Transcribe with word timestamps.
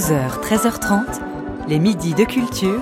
12h, 0.00 0.40
13h30, 0.40 1.20
les 1.68 1.78
midis 1.78 2.14
de 2.14 2.24
culture. 2.24 2.80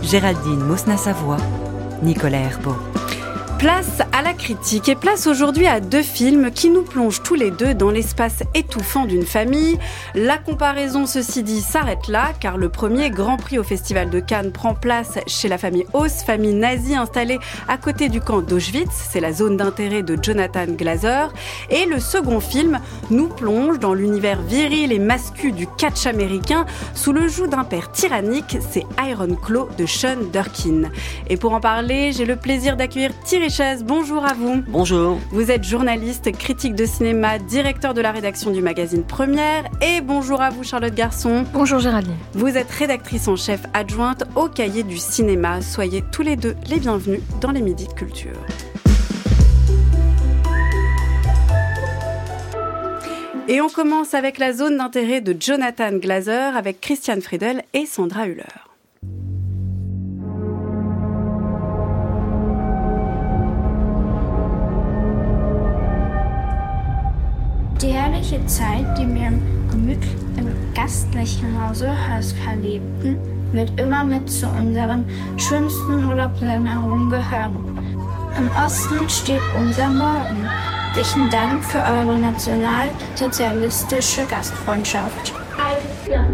Géraldine 0.00 0.60
Mosna-Savoie, 0.60 1.38
Nicolas 2.02 2.38
Herbeau. 2.38 2.76
Place 3.58 4.00
à 4.16 4.22
la 4.22 4.32
critique 4.32 4.88
et 4.88 4.94
place 4.94 5.26
aujourd'hui 5.26 5.66
à 5.66 5.80
deux 5.80 6.04
films 6.04 6.52
qui 6.52 6.70
nous 6.70 6.82
plongent 6.82 7.20
tous 7.24 7.34
les 7.34 7.50
deux 7.50 7.74
dans 7.74 7.90
l'espace 7.90 8.44
étouffant 8.54 9.06
d'une 9.06 9.26
famille. 9.26 9.76
La 10.14 10.38
comparaison, 10.38 11.04
ceci 11.04 11.42
dit, 11.42 11.60
s'arrête 11.60 12.06
là 12.06 12.28
car 12.38 12.56
le 12.56 12.68
premier 12.68 13.10
Grand 13.10 13.38
Prix 13.38 13.58
au 13.58 13.64
Festival 13.64 14.10
de 14.10 14.20
Cannes 14.20 14.52
prend 14.52 14.76
place 14.76 15.18
chez 15.26 15.48
la 15.48 15.58
famille 15.58 15.84
Hauss, 15.94 16.22
famille 16.22 16.54
nazie 16.54 16.94
installée 16.94 17.40
à 17.66 17.76
côté 17.76 18.08
du 18.08 18.20
camp 18.20 18.40
d'Auschwitz. 18.40 18.92
C'est 19.10 19.18
la 19.18 19.32
zone 19.32 19.56
d'intérêt 19.56 20.04
de 20.04 20.16
Jonathan 20.22 20.66
Glazer. 20.68 21.32
Et 21.68 21.84
le 21.84 21.98
second 21.98 22.38
film 22.38 22.78
nous 23.10 23.26
plonge 23.26 23.80
dans 23.80 23.94
l'univers 23.94 24.40
viril 24.42 24.92
et 24.92 25.00
mascu 25.00 25.50
du 25.50 25.66
catch 25.66 26.06
américain 26.06 26.66
sous 26.94 27.12
le 27.12 27.26
joug 27.26 27.48
d'un 27.48 27.64
père 27.64 27.90
tyrannique. 27.90 28.58
C'est 28.70 28.86
Iron 29.04 29.34
Claw 29.34 29.68
de 29.76 29.86
Sean 29.86 30.18
Durkin. 30.32 30.92
Et 31.28 31.36
pour 31.36 31.52
en 31.52 31.60
parler, 31.60 32.12
j'ai 32.12 32.26
le 32.26 32.36
plaisir 32.36 32.76
d'accueillir 32.76 33.10
Thierry 33.24 33.50
bonjour 33.82 34.03
à 34.12 34.34
vous. 34.34 34.62
Bonjour. 34.68 35.18
Vous 35.30 35.50
êtes 35.50 35.64
journaliste, 35.64 36.30
critique 36.32 36.74
de 36.74 36.84
cinéma, 36.84 37.38
directeur 37.38 37.94
de 37.94 38.02
la 38.02 38.12
rédaction 38.12 38.50
du 38.50 38.60
magazine 38.60 39.02
Première. 39.02 39.64
Et 39.80 40.02
bonjour 40.02 40.42
à 40.42 40.50
vous, 40.50 40.62
Charlotte 40.62 40.94
Garçon. 40.94 41.44
Bonjour 41.54 41.78
Géraldine. 41.78 42.16
Vous 42.34 42.56
êtes 42.58 42.70
rédactrice 42.70 43.28
en 43.28 43.36
chef 43.36 43.60
adjointe 43.72 44.24
au 44.36 44.48
cahier 44.48 44.82
du 44.82 44.98
cinéma. 44.98 45.62
Soyez 45.62 46.04
tous 46.12 46.22
les 46.22 46.36
deux 46.36 46.54
les 46.68 46.80
bienvenus 46.80 47.20
dans 47.40 47.50
les 47.50 47.62
Midi 47.62 47.86
de 47.86 47.92
Culture. 47.92 48.32
Et 53.48 53.60
on 53.60 53.68
commence 53.68 54.12
avec 54.14 54.38
la 54.38 54.52
zone 54.52 54.76
d'intérêt 54.76 55.22
de 55.22 55.34
Jonathan 55.38 55.92
Glazer 55.92 56.56
avec 56.56 56.80
Christian 56.80 57.20
Friedel 57.22 57.62
et 57.72 57.86
Sandra 57.86 58.26
Hüller. 58.26 58.63
Zeit, 68.46 68.86
die 68.98 69.06
wir 69.14 69.28
im, 69.28 69.40
gemütlich, 69.70 70.10
im 70.36 70.48
gastlichen 70.74 71.56
Hause 71.60 71.92
Hösker 72.08 72.56
lebten, 72.56 73.16
wird 73.52 73.78
immer 73.80 74.04
mit 74.04 74.28
zu 74.30 74.46
unseren 74.48 75.04
schönsten 75.36 76.04
Urlaubsländern 76.08 77.10
gehören. 77.10 77.78
Im 78.36 78.50
Osten 78.64 79.08
steht 79.08 79.40
unser 79.58 79.88
Morgen. 79.88 80.48
Herzlichen 80.94 81.30
Dank 81.30 81.64
für 81.64 81.78
eure 81.78 82.18
nationalsozialistische 82.18 84.26
Gastfreundschaft. 84.26 85.32
Alles 85.58 86.04
klar. 86.04 86.26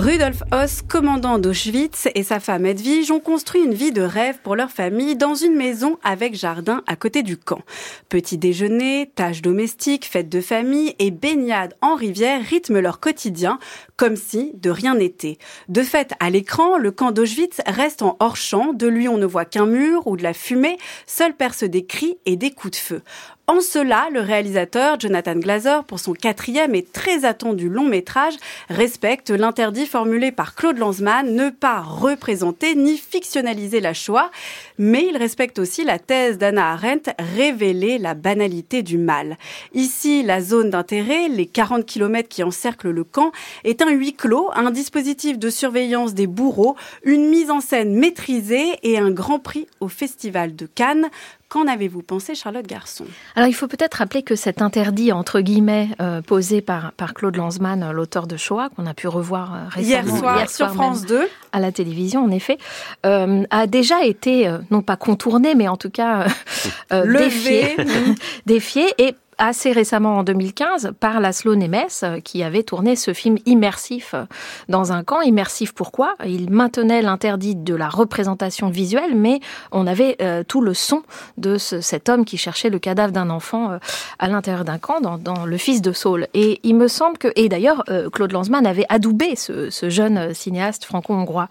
Rudolf 0.00 0.42
Hoss, 0.50 0.80
commandant 0.80 1.38
d'Auschwitz, 1.38 2.08
et 2.14 2.22
sa 2.22 2.40
femme 2.40 2.64
Edwige 2.64 3.10
ont 3.10 3.20
construit 3.20 3.62
une 3.62 3.74
vie 3.74 3.92
de 3.92 4.00
rêve 4.00 4.38
pour 4.42 4.56
leur 4.56 4.70
famille 4.70 5.14
dans 5.14 5.34
une 5.34 5.54
maison 5.54 5.98
avec 6.02 6.34
jardin 6.34 6.82
à 6.86 6.96
côté 6.96 7.22
du 7.22 7.36
camp. 7.36 7.60
Petit 8.08 8.38
déjeuner, 8.38 9.12
tâches 9.14 9.42
domestiques, 9.42 10.06
fêtes 10.06 10.30
de 10.30 10.40
famille 10.40 10.94
et 11.00 11.10
baignades 11.10 11.74
en 11.82 11.96
rivière 11.96 12.42
rythment 12.42 12.80
leur 12.80 12.98
quotidien 12.98 13.58
comme 13.98 14.16
si 14.16 14.52
de 14.54 14.70
rien 14.70 14.94
n'était. 14.94 15.36
De 15.68 15.82
fait, 15.82 16.14
à 16.18 16.30
l'écran, 16.30 16.78
le 16.78 16.92
camp 16.92 17.10
d'Auschwitz 17.10 17.60
reste 17.66 18.00
en 18.00 18.16
hors-champ, 18.20 18.72
de 18.72 18.86
lui 18.86 19.06
on 19.06 19.18
ne 19.18 19.26
voit 19.26 19.44
qu'un 19.44 19.66
mur 19.66 20.06
ou 20.06 20.16
de 20.16 20.22
la 20.22 20.32
fumée, 20.32 20.78
seul 21.06 21.36
perce 21.36 21.64
des 21.64 21.84
cris 21.84 22.16
et 22.24 22.36
des 22.36 22.52
coups 22.52 22.70
de 22.70 22.82
feu. 22.82 23.02
En 23.50 23.60
cela, 23.60 24.06
le 24.12 24.20
réalisateur 24.20 25.00
Jonathan 25.00 25.34
Glazer, 25.34 25.82
pour 25.82 25.98
son 25.98 26.12
quatrième 26.12 26.76
et 26.76 26.84
très 26.84 27.24
attendu 27.24 27.68
long 27.68 27.84
métrage, 27.84 28.34
respecte 28.68 29.30
l'interdit 29.30 29.86
formulé 29.86 30.30
par 30.30 30.54
Claude 30.54 30.78
Lanzmann, 30.78 31.34
ne 31.34 31.50
pas 31.50 31.80
représenter 31.80 32.76
ni 32.76 32.96
fictionnaliser 32.96 33.80
la 33.80 33.92
Shoah, 33.92 34.30
mais 34.78 35.04
il 35.10 35.16
respecte 35.16 35.58
aussi 35.58 35.82
la 35.82 35.98
thèse 35.98 36.38
d'Anna 36.38 36.70
Arendt, 36.70 37.10
révéler 37.34 37.98
la 37.98 38.14
banalité 38.14 38.84
du 38.84 38.98
mal. 38.98 39.36
Ici, 39.74 40.22
la 40.22 40.40
zone 40.40 40.70
d'intérêt, 40.70 41.26
les 41.28 41.46
40 41.46 41.84
km 41.84 42.28
qui 42.28 42.44
encerclent 42.44 42.90
le 42.90 43.02
camp, 43.02 43.32
est 43.64 43.82
un 43.82 43.90
huis 43.90 44.14
clos, 44.14 44.48
un 44.54 44.70
dispositif 44.70 45.40
de 45.40 45.50
surveillance 45.50 46.14
des 46.14 46.28
bourreaux, 46.28 46.76
une 47.02 47.28
mise 47.28 47.50
en 47.50 47.60
scène 47.60 47.96
maîtrisée 47.96 48.78
et 48.84 48.96
un 48.96 49.10
grand 49.10 49.40
prix 49.40 49.66
au 49.80 49.88
Festival 49.88 50.54
de 50.54 50.66
Cannes. 50.66 51.10
Qu'en 51.50 51.66
avez-vous 51.66 52.02
pensé, 52.02 52.36
Charlotte 52.36 52.64
Garçon? 52.64 53.06
Alors, 53.34 53.48
il 53.48 53.52
faut 53.54 53.66
peut-être 53.66 53.94
rappeler 53.94 54.22
que 54.22 54.36
cet 54.36 54.62
interdit, 54.62 55.10
entre 55.10 55.40
guillemets, 55.40 55.88
euh, 56.00 56.22
posé 56.22 56.60
par, 56.60 56.92
par 56.92 57.12
Claude 57.12 57.34
Lanzmann, 57.34 57.90
l'auteur 57.90 58.28
de 58.28 58.36
Shoah, 58.36 58.68
qu'on 58.68 58.86
a 58.86 58.94
pu 58.94 59.08
revoir 59.08 59.54
euh, 59.54 59.58
récemment, 59.68 60.14
hier 60.14 60.18
soir, 60.20 60.48
sur 60.48 60.72
France 60.72 61.06
2, 61.06 61.28
à 61.50 61.58
la 61.58 61.72
télévision, 61.72 62.22
en 62.22 62.30
effet, 62.30 62.56
euh, 63.04 63.42
a 63.50 63.66
déjà 63.66 64.04
été, 64.04 64.48
non 64.70 64.80
pas 64.80 64.94
contourné, 64.94 65.56
mais 65.56 65.66
en 65.66 65.76
tout 65.76 65.90
cas 65.90 66.28
défié, 66.92 67.76
défié 68.46 68.94
et 68.98 69.16
assez 69.40 69.72
récemment 69.72 70.18
en 70.18 70.22
2015 70.22 70.92
par 71.00 71.18
Laszlo 71.18 71.56
Nemes 71.56 72.20
qui 72.22 72.42
avait 72.44 72.62
tourné 72.62 72.94
ce 72.94 73.12
film 73.12 73.38
immersif 73.46 74.14
dans 74.68 74.92
un 74.92 75.02
camp. 75.02 75.20
Immersif 75.22 75.72
pourquoi? 75.72 76.14
Il 76.24 76.50
maintenait 76.50 77.02
l'interdit 77.02 77.56
de 77.56 77.74
la 77.74 77.88
représentation 77.88 78.68
visuelle, 78.68 79.14
mais 79.16 79.40
on 79.72 79.86
avait 79.86 80.16
euh, 80.20 80.44
tout 80.46 80.60
le 80.60 80.74
son 80.74 81.02
de 81.38 81.58
ce, 81.58 81.80
cet 81.80 82.08
homme 82.08 82.24
qui 82.24 82.36
cherchait 82.36 82.70
le 82.70 82.78
cadavre 82.78 83.12
d'un 83.12 83.30
enfant 83.30 83.72
euh, 83.72 83.78
à 84.18 84.28
l'intérieur 84.28 84.64
d'un 84.64 84.78
camp, 84.78 85.00
dans, 85.00 85.18
dans, 85.18 85.46
Le 85.46 85.56
Fils 85.56 85.80
de 85.80 85.92
Saul. 85.92 86.28
Et 86.34 86.60
il 86.62 86.76
me 86.76 86.86
semble 86.86 87.18
que, 87.18 87.28
et 87.34 87.48
d'ailleurs, 87.48 87.82
euh, 87.88 88.10
Claude 88.10 88.32
Lanzmann 88.32 88.66
avait 88.66 88.86
adoubé 88.88 89.36
ce, 89.36 89.70
ce 89.70 89.88
jeune 89.88 90.34
cinéaste 90.34 90.84
franco-hongrois. 90.84 91.48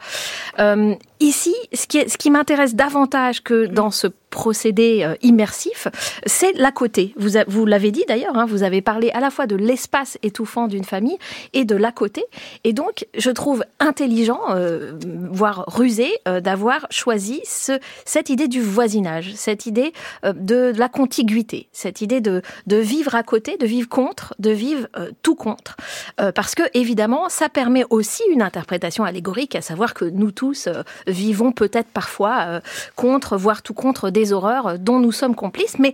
ici, 1.19 1.55
ce 1.73 1.87
qui, 1.87 2.07
ce 2.09 2.17
qui 2.17 2.29
m'intéresse 2.29 2.75
davantage 2.75 3.41
que 3.43 3.65
dans 3.65 3.91
ce 3.91 4.07
procédé 4.29 5.03
euh, 5.03 5.15
immersif, 5.21 5.87
c'est 6.25 6.53
l'à 6.53 6.71
côté. 6.71 7.13
Vous, 7.17 7.65
l'avez 7.65 7.91
dit 7.91 8.03
d'ailleurs, 8.07 8.37
hein, 8.37 8.45
vous 8.45 8.63
avez 8.63 8.81
parlé 8.81 9.09
à 9.11 9.19
la 9.19 9.29
fois 9.29 9.47
de 9.47 9.55
l'espace 9.55 10.17
étouffant 10.23 10.67
d'une 10.67 10.83
famille 10.83 11.17
et 11.53 11.65
de 11.65 11.75
l'à 11.75 11.91
côté. 11.91 12.23
Et 12.63 12.73
donc, 12.73 13.07
je 13.17 13.31
trouve 13.31 13.63
intelligent, 13.79 14.39
euh, 14.49 14.93
voire 15.31 15.65
rusé, 15.67 16.11
euh, 16.27 16.41
d'avoir 16.41 16.87
choisi 16.89 17.41
ce, 17.43 17.79
cette 18.05 18.29
idée 18.29 18.47
du 18.47 18.61
voisinage, 18.61 19.33
cette 19.35 19.65
idée 19.65 19.93
de, 20.23 20.71
la 20.75 20.89
contiguïté, 20.89 21.67
cette 21.71 22.01
idée 22.01 22.21
de, 22.21 22.41
de 22.67 22.77
vivre 22.77 23.15
à 23.15 23.23
côté, 23.23 23.57
de 23.57 23.65
vivre 23.65 23.89
contre, 23.89 24.35
de 24.39 24.51
vivre 24.51 24.87
tout 25.23 25.35
contre. 25.35 25.77
Parce 26.35 26.55
que, 26.55 26.63
évidemment, 26.73 27.29
ça 27.29 27.49
permet 27.49 27.83
aussi 27.89 28.23
une 28.31 28.41
interprétation 28.41 29.03
allégorique, 29.03 29.55
à 29.55 29.61
savoir 29.61 29.93
que 29.93 30.05
nous 30.05 30.31
tous 30.31 30.69
vivons 31.07 31.51
peut-être 31.51 31.89
parfois 31.89 32.61
contre, 32.95 33.37
voire 33.37 33.61
tout 33.61 33.73
contre 33.73 34.09
des 34.09 34.18
horreurs 34.33 34.79
dont 34.79 34.99
nous 34.99 35.11
sommes 35.11 35.35
complices, 35.35 35.79
mais 35.79 35.93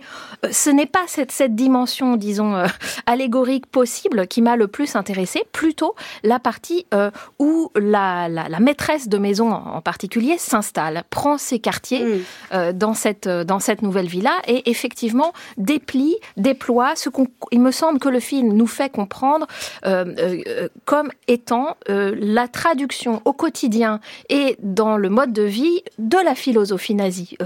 ce 0.50 0.70
n'est 0.70 0.86
pas 0.86 1.04
cette, 1.06 1.32
cette 1.32 1.54
dimension, 1.54 2.16
disons, 2.16 2.54
euh, 2.54 2.66
allégorique 3.06 3.66
possible 3.66 4.26
qui 4.26 4.42
m'a 4.42 4.56
le 4.56 4.68
plus 4.68 4.96
intéressé, 4.96 5.44
plutôt 5.52 5.94
la 6.22 6.38
partie 6.38 6.86
euh, 6.94 7.10
où 7.38 7.70
la, 7.74 8.28
la, 8.28 8.48
la, 8.48 8.60
maîtresse 8.60 9.08
de 9.08 9.18
maison 9.18 9.52
en 9.52 9.80
particulier 9.80 10.36
s'installe, 10.38 11.04
prend 11.10 11.38
ses 11.38 11.58
quartiers 11.58 12.04
mm. 12.04 12.20
euh, 12.52 12.72
dans, 12.72 12.94
cette, 12.94 13.28
dans 13.28 13.60
cette 13.60 13.82
nouvelle 13.82 14.06
villa 14.06 14.32
et 14.46 14.68
effectivement 14.70 15.32
déplie, 15.56 16.16
déploie 16.36 16.96
ce 16.96 17.08
qu'on, 17.08 17.26
il 17.52 17.60
me 17.60 17.70
semble 17.70 17.98
que 17.98 18.08
le 18.08 18.20
film 18.20 18.52
nous 18.52 18.66
fait 18.66 18.90
comprendre 18.90 19.46
euh, 19.84 20.42
comme 20.84 21.10
étant 21.28 21.76
la 21.88 22.48
traduction 22.48 23.22
au 23.24 23.32
quotidien 23.32 24.00
et 24.28 24.56
dans 24.60 24.96
le 24.96 25.08
mode 25.08 25.32
de 25.32 25.42
vie 25.42 25.82
de 25.98 26.18
la 26.18 26.34
philosophie 26.34 26.94
nazie 26.94 27.36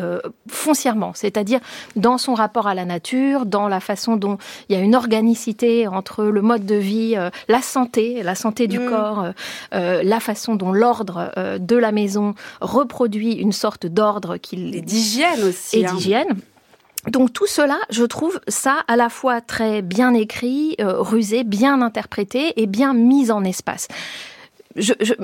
foncièrement, 0.71 1.11
c'est-à-dire 1.15 1.59
dans 1.97 2.17
son 2.17 2.33
rapport 2.35 2.69
à 2.69 2.75
la 2.75 2.85
nature, 2.85 3.45
dans 3.45 3.67
la 3.67 3.81
façon 3.81 4.17
dont 4.17 4.39
il 4.69 4.77
y 4.77 4.79
a 4.79 4.83
une 4.83 4.95
organicité 4.95 5.89
entre 5.89 6.23
le 6.23 6.43
mode 6.43 6.65
de 6.65 6.77
vie, 6.77 7.15
euh, 7.17 7.29
la 7.49 7.61
santé, 7.61 8.23
la 8.23 8.37
santé 8.37 8.69
du 8.69 8.79
mmh. 8.79 8.89
corps, 8.89 9.21
euh, 9.25 9.33
euh, 9.75 10.03
la 10.05 10.21
façon 10.21 10.55
dont 10.55 10.71
l'ordre 10.71 11.33
euh, 11.37 11.59
de 11.59 11.75
la 11.75 11.91
maison 11.91 12.35
reproduit 12.61 13.33
une 13.33 13.51
sorte 13.51 13.87
d'ordre 13.87 14.37
qu'il 14.37 14.77
et 14.77 14.81
d'hygiène 14.81 15.43
aussi 15.43 15.81
et 15.81 15.85
d'hygiène. 15.85 16.29
Hein. 16.31 17.11
Donc 17.11 17.33
tout 17.33 17.49
cela, 17.49 17.79
je 17.91 18.05
trouve 18.05 18.39
ça 18.47 18.85
à 18.87 18.95
la 18.95 19.09
fois 19.09 19.41
très 19.41 19.83
bien 19.83 20.15
écrit, 20.15 20.77
rusé, 20.79 21.43
bien 21.43 21.83
interprété 21.83 22.53
et 22.63 22.67
bien 22.67 22.95
mis 22.95 23.33
en 23.33 23.43
espace. 23.43 23.89
Je, 24.77 24.93
je, 25.01 25.15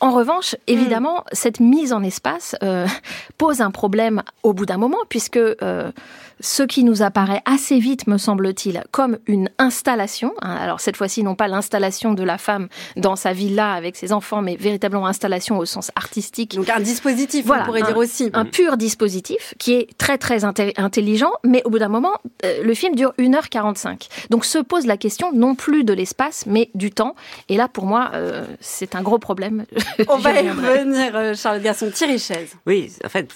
en 0.00 0.10
revanche, 0.12 0.56
évidemment, 0.66 1.18
mmh. 1.18 1.24
cette 1.32 1.60
mise 1.60 1.92
en 1.92 2.02
espace 2.02 2.56
euh, 2.62 2.86
pose 3.38 3.60
un 3.60 3.70
problème 3.70 4.22
au 4.42 4.52
bout 4.52 4.66
d'un 4.66 4.78
moment, 4.78 4.98
puisque 5.08 5.36
euh, 5.36 5.92
ce 6.40 6.62
qui 6.62 6.84
nous 6.84 7.02
apparaît 7.02 7.42
assez 7.44 7.78
vite, 7.78 8.06
me 8.06 8.18
semble-t-il, 8.18 8.82
comme 8.90 9.18
une 9.26 9.50
installation. 9.58 10.32
Hein. 10.42 10.56
Alors 10.60 10.80
cette 10.80 10.96
fois-ci, 10.96 11.22
non 11.22 11.34
pas 11.34 11.48
l'installation 11.48 12.14
de 12.14 12.22
la 12.22 12.38
femme 12.38 12.68
dans 12.96 13.16
sa 13.16 13.32
villa 13.32 13.72
avec 13.72 13.96
ses 13.96 14.12
enfants, 14.12 14.42
mais 14.42 14.56
véritablement 14.56 15.06
installation 15.06 15.58
au 15.58 15.64
sens 15.64 15.90
artistique. 15.96 16.56
Donc 16.56 16.68
un 16.68 16.80
dispositif, 16.80 17.46
on 17.50 17.64
pourrait 17.64 17.82
dire 17.82 17.96
aussi. 17.96 18.30
Un 18.32 18.44
pur 18.44 18.76
dispositif 18.76 19.54
qui 19.58 19.74
est 19.74 19.96
très 19.98 20.18
très 20.18 20.44
intelligent, 20.44 21.32
mais 21.44 21.62
au 21.64 21.70
bout 21.70 21.78
d'un 21.78 21.88
moment, 21.88 22.14
euh, 22.44 22.62
le 22.62 22.74
film 22.74 22.94
dure 22.94 23.12
1h45. 23.18 24.08
Donc 24.30 24.44
se 24.44 24.58
pose 24.58 24.86
la 24.86 24.96
question 24.96 25.32
non 25.32 25.54
plus 25.54 25.84
de 25.84 25.92
l'espace, 25.92 26.44
mais 26.46 26.70
du 26.74 26.90
temps. 26.90 27.14
Et 27.48 27.56
là, 27.56 27.68
pour 27.68 27.86
moi, 27.86 28.10
euh, 28.14 28.44
c'est 28.60 28.94
un 28.94 29.02
gros 29.02 29.18
problème. 29.18 29.64
On 30.08 30.18
va 30.18 30.40
y 30.40 30.50
revenir, 30.50 31.14
euh, 31.14 31.34
Charles 31.34 31.60
Garçon. 31.60 31.90
Thierry 31.92 32.18
Chaise. 32.18 32.54
Oui, 32.66 32.92
en 33.04 33.08
fait, 33.08 33.30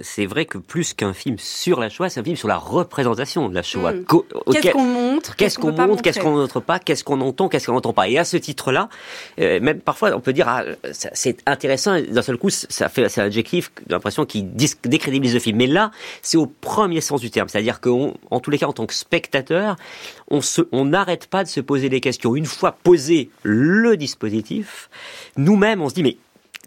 c'est 0.00 0.26
vrai 0.26 0.44
que 0.46 0.58
plus 0.58 0.94
qu'un 0.94 1.12
film 1.12 1.36
sur 1.38 1.78
la 1.80 1.88
Shoah, 1.88 2.08
c'est 2.08 2.20
un 2.20 2.24
film 2.24 2.36
sur 2.36 2.48
la 2.48 2.56
représentation 2.56 3.48
de 3.48 3.54
la 3.54 3.62
Shoah. 3.62 3.92
Hmm. 3.92 4.04
Qu'est-ce 4.52 4.70
qu'on 4.70 4.84
montre? 4.84 5.36
Qu'est-ce 5.36 5.58
qu'on 5.58 5.72
montre? 5.72 6.02
Qu'est-ce 6.02 6.20
qu'on 6.20 6.32
montre 6.32 6.60
pas? 6.60 6.78
Qu'est-ce 6.78 7.04
qu'on 7.04 7.20
entend? 7.20 7.48
Qu'est-ce 7.48 7.66
qu'on 7.66 7.74
n'entend 7.74 7.92
pas? 7.92 8.08
Et 8.08 8.18
à 8.18 8.24
ce 8.24 8.36
titre-là, 8.36 8.88
euh, 9.40 9.60
même 9.60 9.80
parfois, 9.80 10.14
on 10.14 10.20
peut 10.20 10.32
dire, 10.32 10.48
ah, 10.48 10.64
c'est 10.92 11.38
intéressant. 11.46 12.00
D'un 12.00 12.22
seul 12.22 12.38
coup, 12.38 12.50
ça 12.50 12.88
fait, 12.88 13.08
c'est 13.08 13.20
un 13.20 13.26
adjectif, 13.26 13.70
l'impression 13.88 14.24
qui 14.24 14.42
décrédibilise 14.42 15.34
le 15.34 15.40
film. 15.40 15.58
Mais 15.58 15.66
là, 15.66 15.90
c'est 16.22 16.36
au 16.36 16.46
premier 16.46 17.00
sens 17.00 17.20
du 17.20 17.30
terme. 17.30 17.48
C'est-à-dire 17.48 17.80
qu'en 17.80 18.40
tous 18.40 18.50
les 18.50 18.58
cas, 18.58 18.66
en 18.66 18.72
tant 18.72 18.86
que 18.86 18.94
spectateur, 18.94 19.76
on 20.30 20.40
on 20.72 20.84
n'arrête 20.86 21.26
pas 21.26 21.44
de 21.44 21.48
se 21.48 21.60
poser 21.60 21.88
des 21.88 22.00
questions. 22.00 22.34
Une 22.34 22.46
fois 22.46 22.72
posé 22.82 23.30
le 23.42 23.96
dispositif, 23.96 24.90
nous-mêmes, 25.36 25.82
on 25.82 25.88
se 25.88 25.94
dit, 25.94 26.02
mais 26.02 26.16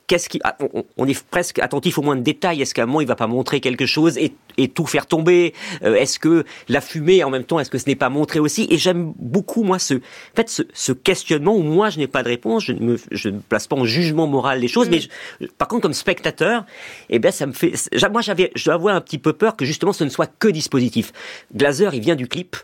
qu'est-ce 0.07 0.29
qui, 0.29 0.39
ah, 0.43 0.57
on, 0.97 1.07
est 1.07 1.23
presque 1.27 1.59
attentif 1.59 1.97
au 1.97 2.01
moins 2.01 2.15
de 2.15 2.21
détails. 2.21 2.61
Est-ce 2.61 2.73
qu'à 2.73 2.83
un 2.83 2.85
moment 2.85 3.01
il 3.01 3.07
va 3.07 3.15
pas 3.15 3.27
montrer 3.27 3.59
quelque 3.59 3.85
chose 3.85 4.17
et, 4.17 4.33
tout 4.69 4.85
faire 4.85 5.07
tomber? 5.07 5.53
Euh, 5.83 5.95
Est-ce 5.95 6.19
que 6.19 6.45
la 6.69 6.81
fumée 6.81 7.23
en 7.23 7.29
même 7.29 7.43
temps, 7.43 7.59
est-ce 7.59 7.69
que 7.69 7.77
ce 7.77 7.87
n'est 7.87 7.95
pas 7.95 8.09
montré 8.09 8.39
aussi? 8.39 8.67
Et 8.69 8.77
j'aime 8.77 9.13
beaucoup 9.17 9.63
moi 9.63 9.79
ce, 9.79 9.95
en 9.95 10.35
fait, 10.35 10.63
ce, 10.73 10.91
questionnement 10.91 11.55
où 11.55 11.61
moi 11.61 11.89
je 11.89 11.99
n'ai 11.99 12.07
pas 12.07 12.23
de 12.23 12.29
réponse, 12.29 12.63
je 12.63 12.71
ne 12.73 12.79
me, 12.79 12.97
je 13.11 13.29
ne 13.29 13.39
place 13.39 13.67
pas 13.67 13.75
en 13.75 13.85
jugement 13.85 14.27
moral 14.27 14.59
les 14.59 14.67
choses, 14.67 14.87
mm. 14.89 14.91
mais 15.39 15.47
par 15.57 15.67
contre 15.67 15.83
comme 15.83 15.93
spectateur, 15.93 16.65
eh 17.09 17.19
bien 17.19 17.31
ça 17.31 17.45
me 17.45 17.51
fait, 17.51 17.73
moi 18.11 18.21
j'avais, 18.21 18.51
je 18.55 18.65
dois 18.65 18.75
avoir 18.75 18.95
un 18.95 19.01
petit 19.01 19.17
peu 19.17 19.33
peur 19.33 19.55
que 19.55 19.65
justement 19.65 19.93
ce 19.93 20.03
ne 20.03 20.09
soit 20.09 20.31
que 20.39 20.47
dispositif. 20.47 21.11
Glazer, 21.53 21.93
il 21.93 22.01
vient 22.01 22.15
du 22.15 22.27
clip 22.27 22.55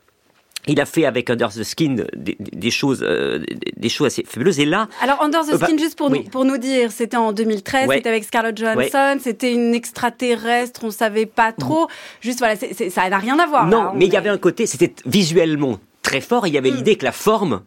il 0.67 0.79
a 0.79 0.85
fait 0.85 1.05
avec 1.05 1.29
Under 1.29 1.49
the 1.49 1.63
Skin 1.63 2.05
des, 2.13 2.71
choses, 2.71 3.03
euh, 3.03 3.43
des 3.75 3.89
choses 3.89 4.07
assez 4.07 4.23
fabuleuses. 4.23 4.59
Et 4.59 4.65
là, 4.65 4.87
alors 5.01 5.21
Under 5.21 5.43
the 5.43 5.53
euh, 5.53 5.57
Skin, 5.57 5.77
juste 5.77 5.97
pour 5.97 6.09
nous, 6.09 6.23
pour 6.23 6.45
nous 6.45 6.57
dire, 6.57 6.91
c'était 6.91 7.17
en 7.17 7.33
2013, 7.33 7.89
c'était 7.89 8.09
avec 8.09 8.23
Scarlett 8.23 8.57
Johansson, 8.57 9.17
c'était 9.21 9.53
une 9.53 9.73
extraterrestre, 9.73 10.83
on 10.83 10.91
savait 10.91 11.25
pas 11.25 11.51
trop. 11.51 11.87
Juste 12.21 12.39
voilà, 12.39 12.55
ça 12.55 13.09
n'a 13.09 13.17
rien 13.17 13.39
à 13.39 13.47
voir. 13.47 13.67
Non, 13.67 13.91
mais 13.95 14.05
il 14.05 14.13
y 14.13 14.17
avait 14.17 14.29
un 14.29 14.37
côté, 14.37 14.65
c'était 14.65 14.93
visuellement 15.05 15.79
très 16.01 16.21
fort. 16.21 16.47
il 16.47 16.53
y 16.53 16.57
avait 16.57 16.71
mm. 16.71 16.75
l'idée 16.75 16.95
que 16.95 17.05
la 17.05 17.11
forme 17.11 17.61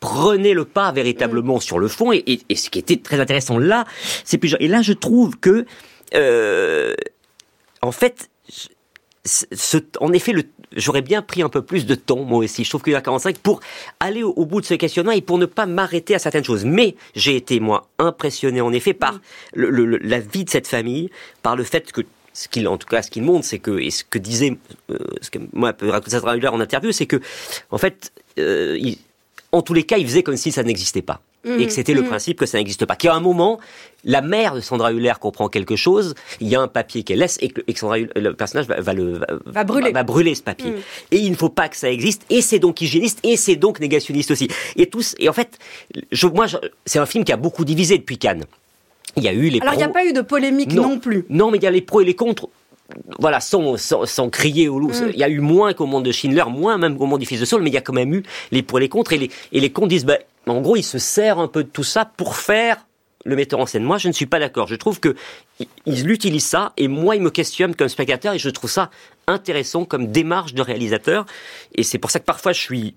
prenait 0.00 0.54
le 0.54 0.64
pas 0.64 0.90
véritablement 0.92 1.56
mm. 1.56 1.60
sur 1.60 1.78
le 1.78 1.88
fond. 1.88 2.12
Et, 2.12 2.40
ce 2.54 2.70
qui 2.70 2.78
était 2.78 2.96
très 2.96 3.20
intéressant 3.20 3.58
là, 3.58 3.84
c'est 4.24 4.38
plus. 4.38 4.56
Et 4.60 4.68
là, 4.68 4.82
je 4.82 4.92
trouve 4.92 5.38
que, 5.38 5.64
euh, 6.14 6.94
en 7.80 7.92
fait, 7.92 8.30
ce, 9.24 9.78
en 10.00 10.12
effet, 10.12 10.32
j'aurais 10.76 11.02
bien 11.02 11.22
pris 11.22 11.42
un 11.42 11.48
peu 11.48 11.62
plus 11.62 11.86
de 11.86 11.94
temps, 11.94 12.24
moi 12.24 12.38
aussi. 12.38 12.64
Je 12.64 12.68
trouve 12.68 12.82
qu'il 12.82 12.92
y 12.92 12.96
a 12.96 13.00
45 13.00 13.38
pour 13.38 13.60
aller 14.00 14.22
au, 14.22 14.44
bout 14.44 14.60
de 14.60 14.66
ce 14.66 14.74
questionnement 14.74 15.12
et 15.12 15.20
pour 15.20 15.38
ne 15.38 15.46
pas 15.46 15.66
m'arrêter 15.66 16.14
à 16.14 16.18
certaines 16.18 16.44
choses. 16.44 16.64
Mais 16.64 16.96
j'ai 17.14 17.36
été, 17.36 17.60
moi, 17.60 17.88
impressionné, 17.98 18.60
en 18.60 18.72
effet, 18.72 18.94
par 18.94 19.20
le, 19.54 19.70
la 19.84 20.20
vie 20.20 20.44
de 20.44 20.50
cette 20.50 20.66
famille, 20.66 21.10
par 21.42 21.56
le 21.56 21.64
fait 21.64 21.92
que 21.92 22.02
ce 22.34 22.48
qu'il 22.48 22.66
en 22.66 22.78
tout 22.78 22.88
cas 22.88 23.02
ce 23.02 23.10
qu'il 23.10 23.22
montre 23.22 23.44
c'est 23.44 23.58
que 23.58 23.78
et 23.78 23.90
ce 23.90 24.04
que 24.04 24.18
disait 24.18 24.56
euh, 24.90 24.96
ce 25.20 25.28
que 25.28 25.38
moi 25.52 25.74
raconter 25.82 26.18
ça 26.18 26.22
en 26.24 26.60
interview 26.60 26.90
c'est 26.90 27.04
que 27.04 27.20
en 27.70 27.76
fait 27.76 28.10
euh, 28.38 28.78
il, 28.80 28.96
en 29.52 29.60
tous 29.60 29.74
les 29.74 29.82
cas 29.82 29.98
il 29.98 30.06
faisait 30.06 30.22
comme 30.22 30.38
si 30.38 30.50
ça 30.50 30.62
n'existait 30.62 31.02
pas 31.02 31.20
et 31.44 31.66
que 31.66 31.72
c'était 31.72 31.94
le 31.94 32.02
mm. 32.02 32.08
principe 32.08 32.38
que 32.38 32.46
ça 32.46 32.58
n'existe 32.58 32.86
pas. 32.86 32.96
Qu'à 32.96 33.14
un 33.14 33.20
moment, 33.20 33.58
la 34.04 34.20
mère 34.20 34.54
de 34.54 34.60
Sandra 34.60 34.92
Huller 34.92 35.14
comprend 35.20 35.48
quelque 35.48 35.76
chose, 35.76 36.14
il 36.40 36.48
y 36.48 36.54
a 36.54 36.60
un 36.60 36.68
papier 36.68 37.02
qu'elle 37.02 37.18
laisse 37.18 37.38
et 37.40 37.48
que, 37.48 37.60
Sandra 37.76 37.98
le 37.98 38.34
personnage 38.34 38.66
va, 38.66 38.92
le, 38.92 39.20
va, 39.46 39.64
brûler. 39.64 39.92
Va, 39.92 40.02
brûler 40.02 40.34
ce 40.34 40.42
papier. 40.42 40.70
Mm. 40.70 40.76
Et 41.10 41.18
il 41.18 41.30
ne 41.30 41.36
faut 41.36 41.48
pas 41.48 41.68
que 41.68 41.76
ça 41.76 41.90
existe, 41.90 42.22
et 42.30 42.42
c'est 42.42 42.58
donc 42.58 42.80
hygiéniste, 42.80 43.18
et 43.22 43.36
c'est 43.36 43.56
donc 43.56 43.80
négationniste 43.80 44.30
aussi. 44.30 44.48
Et 44.76 44.86
tous, 44.86 45.14
et 45.18 45.28
en 45.28 45.32
fait, 45.32 45.58
je, 46.10 46.26
moi, 46.26 46.46
c'est 46.86 46.98
un 46.98 47.06
film 47.06 47.24
qui 47.24 47.32
a 47.32 47.36
beaucoup 47.36 47.64
divisé 47.64 47.98
depuis 47.98 48.18
Cannes. 48.18 48.44
Il 49.16 49.24
y 49.24 49.28
a 49.28 49.32
eu 49.32 49.48
les 49.48 49.60
Alors, 49.60 49.74
il 49.74 49.78
n'y 49.78 49.82
a 49.82 49.88
pas 49.88 50.06
eu 50.06 50.12
de 50.12 50.22
polémique 50.22 50.72
non, 50.72 50.98
plus. 50.98 51.26
Non, 51.28 51.50
mais 51.50 51.58
il 51.58 51.64
y 51.64 51.66
a 51.66 51.70
les 51.70 51.82
pros 51.82 52.00
et 52.00 52.04
les 52.04 52.14
contre 52.14 52.48
voilà, 53.18 53.40
sans, 53.40 53.76
sans, 53.76 54.30
crier 54.30 54.68
au 54.68 54.78
loup. 54.78 54.90
Mm. 54.90 55.10
Il 55.14 55.18
y 55.18 55.24
a 55.24 55.28
eu 55.28 55.40
moins 55.40 55.72
qu'au 55.72 55.86
monde 55.86 56.04
de 56.04 56.12
Schindler, 56.12 56.44
moins 56.48 56.78
même 56.78 56.96
qu'au 56.96 57.06
monde 57.06 57.20
du 57.20 57.26
Fils 57.26 57.40
de 57.40 57.44
Saul, 57.44 57.62
mais 57.62 57.70
il 57.70 57.74
y 57.74 57.78
a 57.78 57.80
quand 57.80 57.92
même 57.92 58.12
eu 58.12 58.22
les 58.50 58.62
pour 58.62 58.78
et 58.78 58.82
les 58.82 58.88
contre. 58.88 59.12
Et 59.12 59.18
les, 59.18 59.30
et 59.52 59.60
les 59.60 59.70
contre 59.70 59.88
disent, 59.88 60.04
bah, 60.04 60.18
en 60.46 60.60
gros, 60.60 60.76
il 60.76 60.82
se 60.82 60.98
sert 60.98 61.38
un 61.38 61.48
peu 61.48 61.64
de 61.64 61.68
tout 61.68 61.84
ça 61.84 62.04
pour 62.04 62.36
faire 62.36 62.86
le 63.24 63.36
metteur 63.36 63.60
en 63.60 63.66
scène. 63.66 63.84
Moi, 63.84 63.98
je 63.98 64.08
ne 64.08 64.12
suis 64.12 64.26
pas 64.26 64.38
d'accord. 64.38 64.66
Je 64.66 64.74
trouve 64.74 65.00
que 65.00 65.14
il 65.86 66.10
utilise 66.10 66.44
ça 66.44 66.72
et 66.76 66.88
moi, 66.88 67.14
il 67.16 67.22
me 67.22 67.30
questionne 67.30 67.74
comme 67.74 67.88
spectateur 67.88 68.34
et 68.34 68.38
je 68.38 68.50
trouve 68.50 68.70
ça 68.70 68.90
intéressant 69.26 69.84
comme 69.84 70.08
démarche 70.08 70.54
de 70.54 70.62
réalisateur. 70.62 71.26
Et 71.74 71.82
c'est 71.82 71.98
pour 71.98 72.10
ça 72.10 72.20
que 72.20 72.24
parfois 72.24 72.52
je 72.52 72.60
suis, 72.60 72.94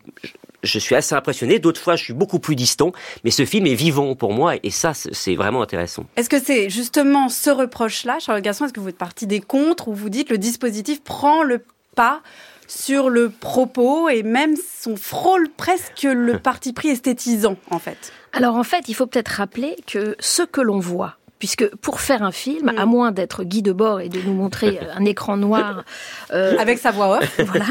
je 0.63 0.79
suis 0.79 0.95
assez 0.95 1.15
impressionné. 1.15 1.59
D'autres 1.59 1.81
fois, 1.81 1.95
je 1.95 2.03
suis 2.03 2.13
beaucoup 2.13 2.39
plus 2.39 2.55
distant. 2.55 2.91
Mais 3.23 3.31
ce 3.31 3.45
film 3.45 3.65
est 3.67 3.75
vivant 3.75 4.15
pour 4.15 4.33
moi 4.33 4.55
et 4.61 4.71
ça, 4.71 4.93
c'est 4.93 5.35
vraiment 5.35 5.61
intéressant. 5.61 6.05
Est-ce 6.15 6.29
que 6.29 6.39
c'est 6.39 6.69
justement 6.69 7.29
ce 7.29 7.49
reproche-là, 7.49 8.19
Charles 8.19 8.41
Gasson, 8.41 8.65
est-ce 8.65 8.73
que 8.73 8.79
vous 8.79 8.89
êtes 8.89 8.97
parti 8.97 9.27
des 9.27 9.41
contres 9.41 9.87
où 9.87 9.93
vous 9.93 10.09
dites 10.09 10.29
le 10.29 10.37
dispositif 10.37 11.01
prend 11.03 11.43
le 11.43 11.63
pas 11.95 12.21
sur 12.67 13.09
le 13.09 13.29
propos 13.29 14.09
et 14.09 14.23
même 14.23 14.55
son 14.57 14.95
frôle 14.95 15.49
presque 15.55 16.03
le 16.03 16.39
parti 16.43 16.73
pris 16.73 16.89
esthétisant 16.89 17.57
en 17.69 17.79
fait? 17.79 18.11
Alors 18.33 18.55
en 18.55 18.63
fait, 18.63 18.89
il 18.89 18.95
faut 18.95 19.07
peut-être 19.07 19.29
rappeler 19.29 19.77
que 19.87 20.15
ce 20.19 20.43
que 20.43 20.61
l'on 20.61 20.79
voit 20.79 21.17
puisque 21.45 21.75
pour 21.75 21.99
faire 21.99 22.23
un 22.23 22.31
film, 22.31 22.69
à 22.75 22.87
mm. 22.87 22.89
moins 22.89 23.11
d'être 23.11 23.43
Guy 23.43 23.61
Debord 23.61 24.01
et 24.01 24.09
de 24.09 24.19
nous 24.19 24.33
montrer 24.33 24.79
un 24.95 25.05
écran 25.05 25.37
noir 25.37 25.83
euh, 26.33 26.57
avec 26.57 26.79
sa 26.79 26.89
voix 26.89 27.19
off, 27.19 27.39
voilà, 27.45 27.67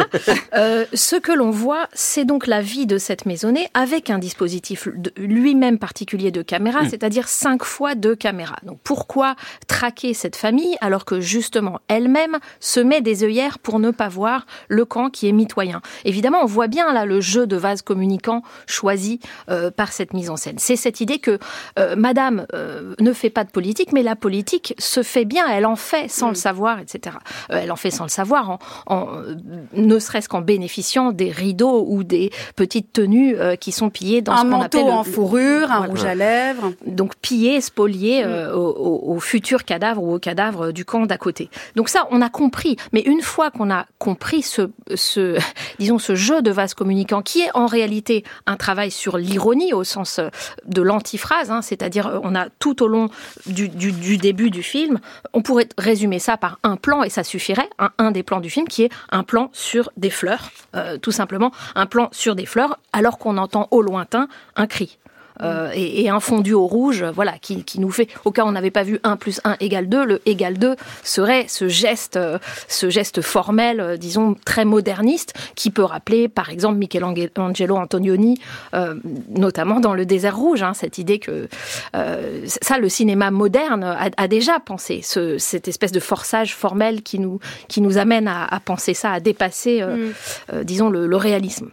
euh, 0.55 0.85
ce 0.95 1.17
que 1.17 1.33
l'on 1.33 1.51
voit, 1.51 1.89
c'est 1.93 2.25
donc 2.25 2.47
la 2.47 2.61
vie 2.61 2.87
de 2.87 2.99
cette 2.99 3.27
maisonnée 3.27 3.67
avec 3.75 4.11
un 4.11 4.19
dispositif 4.21 4.87
lui-même 5.17 5.81
particulier 5.81 6.31
de 6.31 6.41
caméra, 6.41 6.83
mm. 6.83 6.91
c'est-à-dire 6.91 7.27
cinq 7.27 7.65
fois 7.65 7.97
deux 7.97 8.15
caméras. 8.15 8.59
Donc 8.63 8.79
pourquoi 8.85 9.35
traquer 9.67 10.15
cette 10.15 10.37
famille 10.37 10.77
alors 10.81 11.05
que 11.05 11.19
justement 11.19 11.81
elle-même 11.89 12.39
se 12.61 12.79
met 12.79 13.01
des 13.01 13.25
œillères 13.25 13.59
pour 13.59 13.81
ne 13.81 13.91
pas 13.91 14.09
voir 14.09 14.47
le 14.69 14.85
camp 14.85 15.11
qui 15.11 15.29
est 15.29 15.33
mitoyen? 15.33 15.83
Évidemment, 16.05 16.39
on 16.43 16.47
voit 16.47 16.69
bien 16.69 16.93
là 16.93 17.07
le 17.07 17.21
jeu 17.21 17.49
de 17.49 17.57
vase 17.57 17.83
communicant 17.83 18.43
choisi 18.69 19.19
euh, 19.49 19.73
par 19.73 19.91
cette 19.91 20.15
mise 20.15 20.31
en 20.31 20.37
scène. 20.37 20.61
C'est 20.61 20.77
cette 20.77 21.01
idée 21.01 21.19
que 21.19 21.41
Madame 21.97 22.47
ne 23.01 23.13
fait 23.13 23.31
pas 23.31 23.43
de 23.43 23.51
politique, 23.51 23.64
mais 23.93 24.03
la 24.03 24.17
politique 24.17 24.75
se 24.79 25.03
fait 25.03 25.25
bien, 25.25 25.47
elle 25.49 25.67
en 25.67 25.77
fait 25.77 26.09
sans 26.09 26.29
le 26.29 26.33
mm. 26.33 26.37
savoir, 26.37 26.79
etc. 26.79 27.17
Euh, 27.51 27.61
elle 27.63 27.73
en 27.73 27.77
fait 27.77 27.91
sans 27.91 28.05
le 28.05 28.11
savoir, 28.11 28.59
en, 28.87 29.07
ne 29.73 29.99
serait-ce 29.99 30.29
qu'en 30.29 30.41
bénéficiant 30.41 31.13
des 31.13 31.31
rideaux 31.31 31.85
ou 31.89 32.05
des 32.05 32.31
petites 32.57 32.93
tenues 32.93 33.37
euh, 33.37 33.57
qui 33.57 33.73
sont 33.73 33.91
pillées 33.91 34.23
dans 34.23 34.33
un 34.33 34.45
ce 34.45 34.51
qu'on 34.51 34.61
appelle 34.61 34.85
en 34.85 35.05
fourrure, 35.05 35.71
un 35.71 35.87
rouge 35.87 36.05
à 36.05 36.15
lèvres. 36.15 36.73
Donc 36.87 37.15
pillé, 37.17 37.61
spolié 37.61 38.25
euh, 38.25 38.53
mm. 38.53 38.57
au, 38.57 39.21
futur 39.21 39.65
cadavre 39.65 40.03
ou 40.03 40.15
au 40.15 40.19
cadavre 40.19 40.73
du 40.73 40.85
camp 40.85 41.07
d'à 41.07 41.19
côté. 41.19 41.49
Donc 41.77 41.89
ça, 41.89 42.07
on 42.11 42.21
a 42.21 42.29
compris. 42.29 42.77
Mais 42.93 43.01
une 43.01 43.23
fois 43.23 43.51
qu'on 43.51 43.71
a 43.71 43.87
compris 43.99 44.43
ce, 44.43 44.71
ce, 44.95 45.39
disons, 45.79 45.99
ce 45.99 46.15
jeu 46.15 46.43
de 46.43 46.51
vase 46.51 46.75
communicant, 46.75 47.23
qui 47.23 47.41
est 47.41 47.51
en 47.55 47.67
réalité 47.67 48.25
un 48.47 48.57
travail 48.57 48.91
sur 48.91 49.17
l'ironie 49.19 49.73
au 49.73 49.85
sens 49.85 50.21
de 50.67 50.83
l'antiphrase, 50.83 51.51
hein, 51.51 51.63
c'est-à-dire 51.63 52.21
on 52.23 52.35
a 52.35 52.49
tout 52.59 52.83
au 52.83 52.89
long 52.89 53.09
du, 53.47 53.69
début 54.19 54.51
du 54.51 54.63
film, 54.63 55.01
on 55.33 55.43
pourrait 55.43 55.69
résumer 55.79 56.19
ça 56.19 56.37
par 56.37 56.59
un 56.63 56.77
plan 56.77 57.03
et 57.03 57.11
ça 57.11 57.25
suffirait, 57.25 57.69
un, 57.99 58.11
des 58.11 58.23
plans 58.23 58.41
du 58.41 58.51
film 58.51 58.69
qui 58.69 58.85
est 58.85 58.91
un 59.11 59.23
plan 59.23 59.51
sur 59.53 59.91
des 59.97 60.11
fleurs, 60.11 60.51
euh, 60.75 60.99
tout 60.99 61.13
simplement 61.13 61.53
un 61.75 61.87
plan 61.87 62.09
sur 62.13 62.35
des 62.35 62.47
fleurs, 62.47 62.79
alors 62.93 63.19
qu'on 63.19 63.37
entend 63.37 63.69
au 63.71 63.83
lointain 63.83 64.29
un 64.57 64.67
cri. 64.67 64.99
Euh, 65.43 65.71
et, 65.75 66.09
un 66.09 66.21
fondu 66.21 66.53
au 66.53 66.67
rouge, 66.67 67.05
voilà, 67.15 67.35
qui, 67.41 67.65
nous 67.79 67.91
fait, 67.91 68.09
au 68.25 68.31
cas 68.31 68.45
où 68.45 68.49
on 68.49 68.53
n'avait 68.53 68.71
pas 68.71 68.85
vu 68.85 69.01
1 69.03 69.17
plus 69.17 69.41
1 69.45 69.57
égale 69.61 69.89
2, 69.89 70.05
le 70.05 70.23
égal 70.27 70.59
2 70.59 70.77
serait 71.03 71.47
ce 71.49 71.67
geste, 71.69 72.17
euh, 72.17 72.39
ce 72.69 72.89
geste 72.89 73.21
formel, 73.21 73.81
euh, 73.81 73.97
disons, 73.97 74.37
très 74.45 74.65
moderniste, 74.65 75.35
qui 75.57 75.71
peut 75.71 75.83
rappeler, 75.83 76.29
par 76.29 76.51
exemple, 76.51 76.77
Michelangelo 76.77 77.77
Antonioni, 77.77 78.41
notamment 79.31 79.81
dans 79.81 79.95
Le 79.95 80.07
désert 80.07 80.37
rouge, 80.37 80.63
hein, 80.63 80.75
cette 80.75 80.99
idée 80.99 81.19
que 81.19 81.49
ça, 81.93 82.79
le 82.79 82.89
cinéma 82.89 83.31
moderne 83.31 83.85
a, 84.17 84.29
déjà 84.29 84.59
pensé, 84.61 85.01
cette 85.03 85.69
espèce 85.69 85.93
de 85.93 86.01
forçage 86.01 86.55
formel 86.55 87.03
qui 87.03 87.19
nous, 87.19 87.41
qui 87.69 87.81
nous 87.81 87.99
amène 87.99 88.29
à, 88.29 88.61
penser 88.65 88.95
ça, 88.95 89.13
à 89.13 89.21
dépasser, 89.21 89.83
mm. 89.83 90.65
disons, 90.65 90.91
le 90.91 91.17
réalisme. 91.17 91.71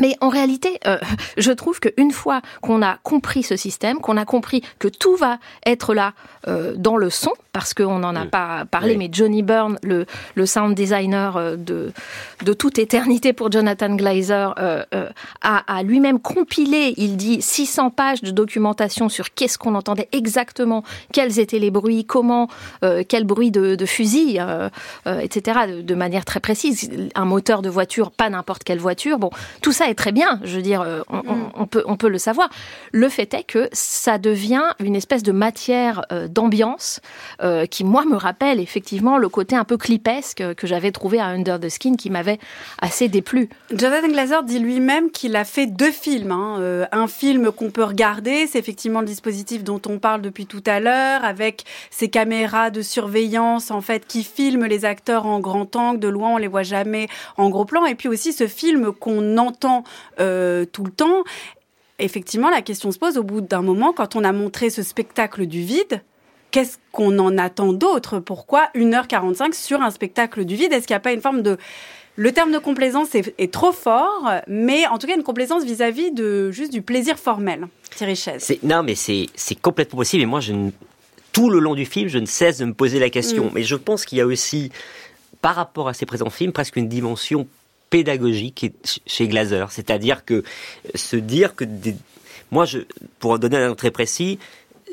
Mais 0.00 0.16
en 0.20 0.28
réalité, 0.28 0.78
euh, 0.86 0.98
je 1.36 1.52
trouve 1.52 1.80
qu'une 1.80 2.10
fois 2.10 2.40
qu'on 2.62 2.82
a 2.82 2.98
compris 3.02 3.42
ce 3.42 3.56
système, 3.56 4.00
qu'on 4.00 4.16
a 4.16 4.24
compris 4.24 4.62
que 4.78 4.88
tout 4.88 5.16
va 5.16 5.38
être 5.64 5.94
là 5.94 6.12
euh, 6.48 6.74
dans 6.76 6.96
le 6.96 7.10
son, 7.10 7.32
parce 7.52 7.72
qu'on 7.74 7.98
n'en 7.98 8.14
a 8.14 8.26
pas 8.26 8.64
parlé, 8.70 8.92
Oui. 8.92 8.98
mais 8.98 9.08
Johnny 9.10 9.42
Byrne, 9.42 9.78
le, 9.82 10.04
le 10.34 10.46
sound 10.46 10.74
designer 10.74 11.36
euh, 11.36 11.56
de, 11.56 11.92
de 12.44 12.52
toute 12.52 12.78
éternité 12.78 13.32
pour 13.32 13.50
Jonathan 13.50 13.94
Glazer, 13.96 14.54
euh, 14.58 14.84
euh, 14.94 15.08
a, 15.42 15.62
a 15.78 15.82
lui-même 15.82 16.20
compilé, 16.20 16.92
il 16.98 17.16
dit, 17.16 17.40
600 17.40 17.90
pages 17.90 18.22
de 18.22 18.30
documentation 18.30 19.08
sur 19.08 19.32
qu'est-ce 19.34 19.56
qu'on 19.58 19.74
entendait 19.74 20.08
exactement, 20.12 20.82
quels 21.12 21.38
étaient 21.38 21.58
les 21.58 21.70
bruits, 21.70 22.04
comment, 22.04 22.48
quel 23.08 23.24
bruit 23.24 23.50
de, 23.50 23.74
de 23.74 23.86
fusil, 23.86 24.38
etc., 25.06 25.60
de, 25.68 25.80
de 25.82 25.94
manière 25.94 26.24
très 26.24 26.40
précise. 26.40 26.90
Un 27.14 27.24
moteur 27.24 27.62
de 27.62 27.68
voiture, 27.70 28.10
pas 28.10 28.28
n'importe 28.30 28.64
quelle 28.64 28.78
voiture. 28.78 29.18
Bon, 29.18 29.30
tout 29.62 29.72
ça 29.72 29.85
est 29.88 29.94
très 29.94 30.12
bien, 30.12 30.40
je 30.44 30.56
veux 30.56 30.62
dire, 30.62 30.80
euh, 30.82 31.00
on, 31.08 31.18
on- 31.18 31.50
on 31.58 31.66
peut, 31.66 31.82
on 31.86 31.96
peut 31.96 32.08
le 32.08 32.18
savoir. 32.18 32.48
Le 32.92 33.08
fait 33.08 33.32
est 33.34 33.42
que 33.44 33.68
ça 33.72 34.18
devient 34.18 34.62
une 34.78 34.94
espèce 34.96 35.22
de 35.22 35.32
matière 35.32 36.02
euh, 36.12 36.28
d'ambiance 36.28 37.00
euh, 37.42 37.66
qui, 37.66 37.82
moi, 37.84 38.04
me 38.04 38.16
rappelle 38.16 38.60
effectivement 38.60 39.18
le 39.18 39.28
côté 39.28 39.56
un 39.56 39.64
peu 39.64 39.76
clipesque 39.76 40.42
que 40.54 40.66
j'avais 40.66 40.92
trouvé 40.92 41.18
à 41.18 41.26
Under 41.26 41.58
the 41.58 41.68
Skin 41.68 41.94
qui 41.96 42.10
m'avait 42.10 42.38
assez 42.80 43.08
déplu. 43.08 43.48
Jonathan 43.72 44.08
Glazer 44.08 44.42
dit 44.42 44.58
lui-même 44.58 45.10
qu'il 45.10 45.34
a 45.36 45.44
fait 45.44 45.66
deux 45.66 45.90
films. 45.92 46.30
hein. 46.32 46.56
Euh, 46.60 46.86
un 46.92 47.06
film 47.08 47.50
qu'on 47.52 47.70
peut 47.70 47.84
regarder, 47.84 48.46
c'est 48.46 48.58
effectivement 48.58 49.00
le 49.00 49.06
dispositif 49.06 49.64
dont 49.64 49.80
on 49.88 49.98
parle 49.98 50.20
depuis 50.22 50.46
tout 50.46 50.62
à 50.66 50.80
l'heure, 50.80 51.24
avec 51.24 51.64
ces 51.90 52.08
caméras 52.08 52.70
de 52.70 52.82
surveillance 52.82 53.70
en 53.70 53.80
fait 53.80 54.06
qui 54.06 54.24
filment 54.24 54.66
les 54.66 54.84
acteurs 54.84 55.26
en 55.26 55.40
grand 55.40 55.74
angle, 55.76 56.00
de 56.00 56.08
loin 56.08 56.30
on 56.34 56.36
les 56.36 56.48
voit 56.48 56.62
jamais 56.62 57.08
en 57.36 57.48
gros 57.50 57.64
plan, 57.64 57.84
et 57.86 57.94
puis 57.94 58.08
aussi 58.08 58.32
ce 58.32 58.46
film 58.46 58.92
qu'on 58.92 59.38
entend 59.38 59.75
euh, 60.20 60.64
tout 60.64 60.84
le 60.84 60.90
temps. 60.90 61.22
Effectivement, 61.98 62.50
la 62.50 62.60
question 62.62 62.90
se 62.92 62.98
pose 62.98 63.16
au 63.16 63.22
bout 63.22 63.40
d'un 63.40 63.62
moment 63.62 63.92
quand 63.92 64.16
on 64.16 64.24
a 64.24 64.32
montré 64.32 64.68
ce 64.70 64.82
spectacle 64.82 65.46
du 65.46 65.62
vide. 65.62 66.02
Qu'est-ce 66.50 66.76
qu'on 66.92 67.18
en 67.18 67.38
attend 67.38 67.72
d'autre? 67.72 68.18
Pourquoi 68.20 68.68
1h45 68.74 69.52
sur 69.54 69.80
un 69.80 69.90
spectacle 69.90 70.44
du 70.44 70.56
vide? 70.56 70.72
Est-ce 70.72 70.86
qu'il 70.86 70.94
n'y 70.94 70.98
a 70.98 71.00
pas 71.00 71.12
une 71.12 71.20
forme 71.22 71.42
de 71.42 71.56
le 72.18 72.32
terme 72.32 72.50
de 72.50 72.58
complaisance 72.58 73.14
est, 73.14 73.34
est 73.36 73.52
trop 73.52 73.72
fort, 73.72 74.30
mais 74.46 74.86
en 74.86 74.96
tout 74.96 75.06
cas 75.06 75.14
une 75.16 75.22
complaisance 75.22 75.64
vis-à-vis 75.64 76.12
de 76.12 76.50
juste 76.50 76.72
du 76.72 76.80
plaisir 76.80 77.18
formel. 77.18 77.66
Thierry 77.94 78.16
Chaise. 78.16 78.42
C'est- 78.42 78.62
Non, 78.62 78.82
mais 78.82 78.94
c'est 78.94 79.28
complètement 79.60 79.98
possible. 79.98 80.22
Et 80.22 80.26
moi, 80.26 80.40
je 80.40 80.52
ne- 80.54 80.70
tout 81.32 81.50
le 81.50 81.58
long 81.58 81.74
du 81.74 81.84
film, 81.84 82.08
je 82.08 82.16
ne 82.18 82.24
cesse 82.24 82.56
de 82.58 82.64
me 82.64 82.72
poser 82.72 82.98
la 83.00 83.10
question. 83.10 83.46
Mm. 83.46 83.50
Mais 83.54 83.62
je 83.64 83.74
pense 83.76 84.06
qu'il 84.06 84.16
y 84.16 84.22
a 84.22 84.26
aussi, 84.26 84.72
par 85.42 85.54
rapport 85.56 85.88
à 85.88 85.92
ces 85.94 86.06
présents 86.06 86.30
films, 86.30 86.52
presque 86.52 86.76
une 86.76 86.88
dimension 86.88 87.46
pédagogique 87.90 88.72
ch- 88.84 89.00
chez 89.06 89.28
Glazer. 89.28 89.70
C'est-à-dire 89.70 90.24
que 90.24 90.34
euh, 90.34 90.42
se 90.94 91.16
dire 91.16 91.54
que 91.54 91.64
des- 91.64 91.96
moi, 92.50 92.64
je, 92.64 92.78
pour 93.18 93.32
en 93.32 93.38
donner 93.38 93.56
un 93.56 93.68
nom 93.68 93.74
très 93.74 93.90
précis, 93.90 94.38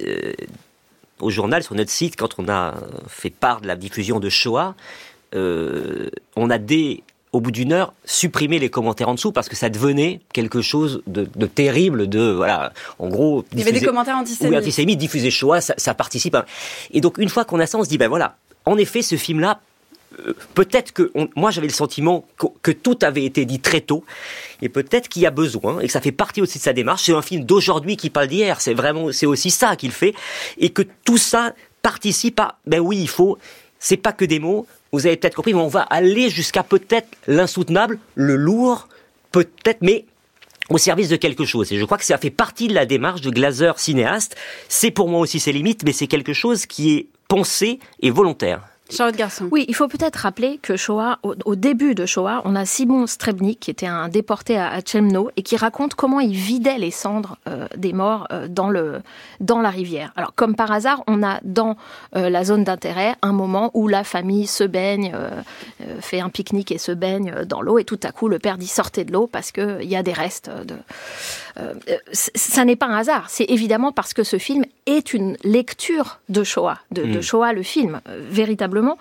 euh, 0.01 0.33
au 1.19 1.29
journal, 1.29 1.63
sur 1.63 1.75
notre 1.75 1.91
site, 1.91 2.15
quand 2.17 2.35
on 2.39 2.49
a 2.49 2.75
fait 3.07 3.29
part 3.29 3.61
de 3.61 3.67
la 3.67 3.75
diffusion 3.75 4.19
de 4.19 4.29
Shoah, 4.29 4.75
euh, 5.35 6.09
on 6.35 6.49
a 6.49 6.57
dès 6.57 7.01
au 7.31 7.41
bout 7.41 7.49
d'une 7.51 7.71
heure, 7.73 7.93
supprimé 8.05 8.59
les 8.59 8.69
commentaires 8.69 9.09
en 9.09 9.15
dessous 9.15 9.31
parce 9.31 9.49
que 9.49 9.55
ça 9.55 9.69
devenait 9.69 10.19
quelque 10.33 10.61
chose 10.61 11.01
de, 11.07 11.27
de 11.35 11.45
terrible, 11.47 12.07
de 12.07 12.31
voilà, 12.31 12.73
en 12.99 13.07
gros. 13.09 13.43
Il 13.53 13.57
y 13.59 13.61
avait 13.63 13.71
des 13.71 13.81
commentaires 13.81 14.13
oui, 14.17 14.21
antisémites. 14.21 14.59
antisémite, 14.59 14.99
diffuser 14.99 15.31
Shoah, 15.31 15.59
ça, 15.59 15.73
ça 15.77 15.95
participe. 15.95 16.35
à- 16.35 16.45
Et 16.91 17.01
donc, 17.01 17.17
une 17.17 17.29
fois 17.29 17.43
qu'on 17.43 17.59
a 17.59 17.65
ça, 17.65 17.79
on 17.79 17.83
se 17.83 17.89
dit, 17.89 17.97
ben 17.97 18.07
voilà, 18.07 18.37
en 18.65 18.77
effet, 18.77 19.01
ce 19.01 19.15
film-là, 19.15 19.61
peut-être 20.53 20.91
que, 20.91 21.11
moi 21.35 21.51
j'avais 21.51 21.67
le 21.67 21.73
sentiment 21.73 22.25
que, 22.37 22.47
que 22.61 22.71
tout 22.71 22.97
avait 23.01 23.25
été 23.25 23.45
dit 23.45 23.59
très 23.59 23.81
tôt, 23.81 24.03
et 24.61 24.69
peut-être 24.69 25.09
qu'il 25.09 25.21
y 25.21 25.25
a 25.25 25.31
besoin, 25.31 25.79
et 25.79 25.87
que 25.87 25.91
ça 25.91 26.01
fait 26.01 26.11
partie 26.11 26.41
aussi 26.41 26.57
de 26.57 26.63
sa 26.63 26.73
démarche. 26.73 27.03
C'est 27.03 27.13
un 27.13 27.21
film 27.21 27.43
d'aujourd'hui 27.43 27.97
qui 27.97 28.09
parle 28.09 28.27
d'hier, 28.27 28.61
c'est 28.61 28.73
vraiment, 28.73 29.11
c'est 29.11 29.25
aussi 29.25 29.51
ça 29.51 29.75
qu'il 29.75 29.91
fait, 29.91 30.13
et 30.57 30.69
que 30.69 30.83
tout 31.05 31.17
ça 31.17 31.53
participe 31.81 32.39
à, 32.39 32.59
ben 32.65 32.79
oui, 32.79 32.97
il 32.99 33.09
faut, 33.09 33.37
c'est 33.79 33.97
pas 33.97 34.13
que 34.13 34.25
des 34.25 34.39
mots, 34.39 34.65
vous 34.91 35.05
avez 35.07 35.17
peut-être 35.17 35.35
compris, 35.35 35.53
mais 35.53 35.61
on 35.61 35.67
va 35.67 35.81
aller 35.81 36.29
jusqu'à 36.29 36.63
peut-être 36.63 37.07
l'insoutenable, 37.27 37.99
le 38.15 38.35
lourd, 38.35 38.87
peut-être, 39.31 39.79
mais 39.81 40.05
au 40.69 40.77
service 40.77 41.09
de 41.09 41.15
quelque 41.15 41.45
chose. 41.45 41.71
Et 41.73 41.79
je 41.79 41.85
crois 41.85 41.97
que 41.97 42.05
ça 42.05 42.17
fait 42.17 42.29
partie 42.29 42.67
de 42.67 42.73
la 42.73 42.85
démarche 42.85 43.21
de 43.21 43.29
Glazer 43.29 43.79
cinéaste. 43.79 44.35
C'est 44.69 44.91
pour 44.91 45.09
moi 45.09 45.19
aussi 45.19 45.39
ses 45.39 45.51
limites, 45.51 45.83
mais 45.83 45.91
c'est 45.91 46.07
quelque 46.07 46.33
chose 46.33 46.65
qui 46.65 46.93
est 46.93 47.07
pensé 47.27 47.79
et 48.01 48.11
volontaire. 48.11 48.61
Garçon. 49.15 49.47
Oui, 49.51 49.65
il 49.67 49.75
faut 49.75 49.87
peut-être 49.87 50.17
rappeler 50.17 50.59
que 50.61 50.77
Shoah, 50.77 51.19
au, 51.23 51.55
début 51.55 51.95
de 51.95 52.05
Shoah, 52.05 52.41
on 52.45 52.55
a 52.55 52.65
Simon 52.65 53.07
Strebnik, 53.07 53.59
qui 53.59 53.71
était 53.71 53.87
un 53.87 54.07
déporté 54.07 54.57
à, 54.57 54.71
à 54.71 54.79
Chemno, 54.85 55.29
et 55.35 55.43
qui 55.43 55.57
raconte 55.57 55.95
comment 55.95 56.19
il 56.19 56.33
vidait 56.33 56.77
les 56.77 56.91
cendres 56.91 57.37
euh, 57.47 57.67
des 57.75 57.93
morts 57.93 58.27
euh, 58.31 58.47
dans, 58.47 58.69
le, 58.69 59.01
dans 59.39 59.61
la 59.61 59.69
rivière. 59.69 60.13
Alors, 60.15 60.33
comme 60.35 60.55
par 60.55 60.71
hasard, 60.71 61.03
on 61.07 61.23
a 61.23 61.39
dans 61.43 61.75
euh, 62.15 62.29
la 62.29 62.43
zone 62.43 62.63
d'intérêt 62.63 63.15
un 63.21 63.33
moment 63.33 63.71
où 63.73 63.87
la 63.87 64.03
famille 64.03 64.47
se 64.47 64.63
baigne, 64.63 65.13
fait 65.99 66.19
un 66.19 66.29
pique-nique 66.29 66.71
et 66.71 66.77
se 66.77 66.91
baigne 66.91 67.45
dans 67.45 67.61
l'eau, 67.61 67.79
et 67.79 67.83
tout 67.83 67.99
à 68.03 68.11
coup, 68.11 68.27
le 68.27 68.39
père 68.39 68.57
dit 68.57 68.67
sortez 68.67 69.05
de 69.05 69.11
l'eau 69.11 69.27
parce 69.27 69.51
qu'il 69.51 69.83
y 69.83 69.95
a 69.95 70.03
des 70.03 70.13
restes 70.13 70.49
de... 70.65 70.75
Euh, 71.59 71.73
ça 72.13 72.65
n'est 72.65 72.75
pas 72.75 72.87
un 72.87 72.97
hasard, 72.97 73.29
c'est 73.29 73.45
évidemment 73.45 73.91
parce 73.91 74.13
que 74.13 74.23
ce 74.23 74.37
film 74.39 74.65
est 74.87 75.13
une 75.13 75.37
lecture 75.43 76.19
de 76.29 76.43
Shoah, 76.43 76.79
de, 76.91 77.03
de 77.03 77.19
Mm. 77.19 77.21
Shoah 77.21 77.53
le 77.53 77.61
film, 77.63 78.01
euh, 78.09 78.19
véritablement, 78.27 78.97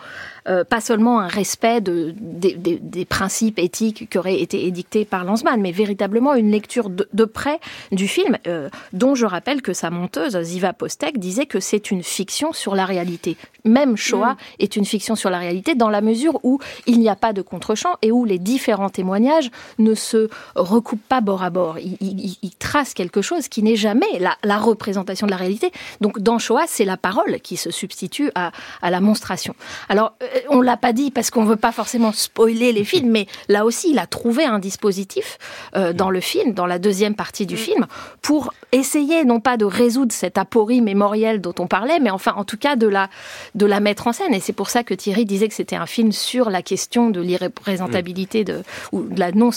euh, 0.48 0.62
pas 0.62 0.80
seulement 0.80 1.20
un 1.20 1.28
respect 1.28 1.80
de, 1.80 2.14
des, 2.20 2.52
des- 2.54 2.78
des 2.78 3.04
principes 3.06 3.58
éthiques 3.58 4.08
qui 4.10 4.18
auraient 4.18 4.40
été 4.40 4.66
édictés 4.66 5.04
par 5.04 5.24
Lanzmann, 5.24 5.60
mais 5.62 5.72
véritablement 5.72 6.34
une 6.34 6.50
lecture 6.50 6.90
de, 6.90 7.08
de 7.12 7.24
près 7.24 7.58
du 7.90 8.06
film, 8.06 8.36
euh, 8.46 8.68
dont 8.92 9.14
je 9.14 9.24
rappelle 9.24 9.62
que 9.62 9.72
sa 9.72 9.88
monteuse, 9.90 10.38
Ziva 10.42 10.72
Postek, 10.74 11.18
disait 11.18 11.46
que 11.46 11.58
c'est 11.58 11.90
une 11.90 12.02
fiction 12.02 12.52
sur 12.52 12.74
la 12.74 12.84
réalité. 12.84 13.36
Même 13.64 13.96
Shoah 13.96 14.36
est 14.58 14.76
une 14.76 14.84
fiction 14.84 15.14
sur 15.16 15.30
la 15.30 15.38
réalité 15.38 15.74
dans 15.74 15.88
la 15.90 16.00
mesure 16.00 16.38
où 16.42 16.58
il 16.86 16.98
n'y 16.98 17.08
a 17.08 17.16
pas 17.16 17.32
de 17.32 17.40
contre-champ 17.42 17.94
et 18.02 18.10
où 18.12 18.24
les 18.24 18.38
différents 18.38 18.90
témoignages 18.90 19.50
ne 19.78 19.94
se 19.94 20.28
recoupent 20.56 21.06
pas 21.08 21.20
bord 21.20 21.42
à 21.42 21.50
bord. 21.50 21.78
Ils, 21.78 21.96
ils- 22.00 22.38
ils 22.42 22.54
tracent 22.54 22.94
quelque 22.94 23.22
chose 23.22 23.48
qui 23.48 23.62
n'est 23.62 23.76
jamais 23.76 24.18
la, 24.18 24.36
la 24.42 24.58
représentation 24.58 25.26
de 25.26 25.30
la 25.30 25.36
réalité. 25.36 25.70
Donc 26.00 26.18
dans 26.18 26.38
Shoah, 26.38 26.64
c'est 26.66 26.84
la 26.84 26.96
parole 26.96 27.40
qui 27.40 27.56
se 27.56 27.70
substitue 27.70 28.30
à, 28.34 28.52
à 28.82 28.90
la 28.90 29.00
monstration. 29.00 29.54
Alors, 29.88 30.14
euh, 30.22 30.26
on 30.50 30.60
l'a 30.60 30.76
pas 30.76 30.92
dit 30.92 31.10
parce 31.10 31.30
qu'on 31.30 31.44
veut 31.44 31.56
pas 31.56 31.72
forcément 31.72 32.12
spoiler 32.12 32.72
les 32.72 32.84
films, 32.84 33.10
mais 33.10 33.26
là 33.48 33.64
aussi, 33.64 33.90
il 33.90 33.98
a 33.98 34.06
trouvé 34.06 34.44
un 34.44 34.58
dispositif 34.58 35.38
euh, 35.76 35.92
dans 35.92 36.10
le 36.10 36.20
film, 36.20 36.52
dans 36.52 36.66
la 36.66 36.78
deuxième 36.78 37.14
partie 37.14 37.46
du 37.46 37.56
film, 37.56 37.86
pour 38.20 38.52
essayer 38.72 39.24
non 39.24 39.40
pas 39.40 39.56
de 39.56 39.64
résoudre 39.64 40.12
cette 40.12 40.38
aporie 40.38 40.80
mémorielle 40.80 41.40
dont 41.40 41.54
on 41.58 41.66
parlait, 41.66 42.00
mais 42.00 42.10
enfin, 42.10 42.34
en 42.36 42.44
tout 42.44 42.56
cas, 42.58 42.76
de 42.76 42.86
la 42.86 43.08
de 43.54 43.66
la 43.66 43.80
mettre 43.80 44.06
en 44.06 44.12
scène. 44.12 44.34
Et 44.34 44.40
c'est 44.40 44.52
pour 44.52 44.70
ça 44.70 44.82
que 44.82 44.94
Thierry 44.94 45.24
disait 45.24 45.48
que 45.48 45.54
c'était 45.54 45.76
un 45.76 45.86
film 45.86 46.12
sur 46.12 46.50
la 46.50 46.62
question 46.62 47.10
de 47.10 47.20
l'irreprésentabilité 47.20 48.44
de 48.44 48.62
ou 48.92 49.02
de 49.02 49.20
la 49.20 49.32
non 49.32 49.52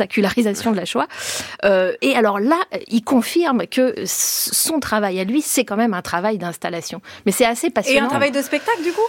spectacularisation 0.00 0.72
de 0.72 0.76
la 0.76 0.84
Shoah. 0.84 1.06
Euh, 1.64 1.92
et 2.02 2.14
alors 2.14 2.38
là, 2.38 2.58
il 2.88 3.02
confirme 3.02 3.66
que 3.66 3.94
son 4.04 4.78
travail 4.78 5.18
à 5.20 5.24
lui, 5.24 5.40
c'est 5.40 5.64
quand 5.64 5.76
même 5.76 5.94
un 5.94 6.02
travail 6.02 6.36
d'installation. 6.38 7.00
Mais 7.24 7.32
c'est 7.32 7.46
assez 7.46 7.68
Et 7.68 7.70
passionnant. 7.70 8.06
un 8.06 8.10
travail 8.10 8.30
de 8.30 8.42
spectacle, 8.42 8.82
du 8.82 8.92
coup 8.92 9.00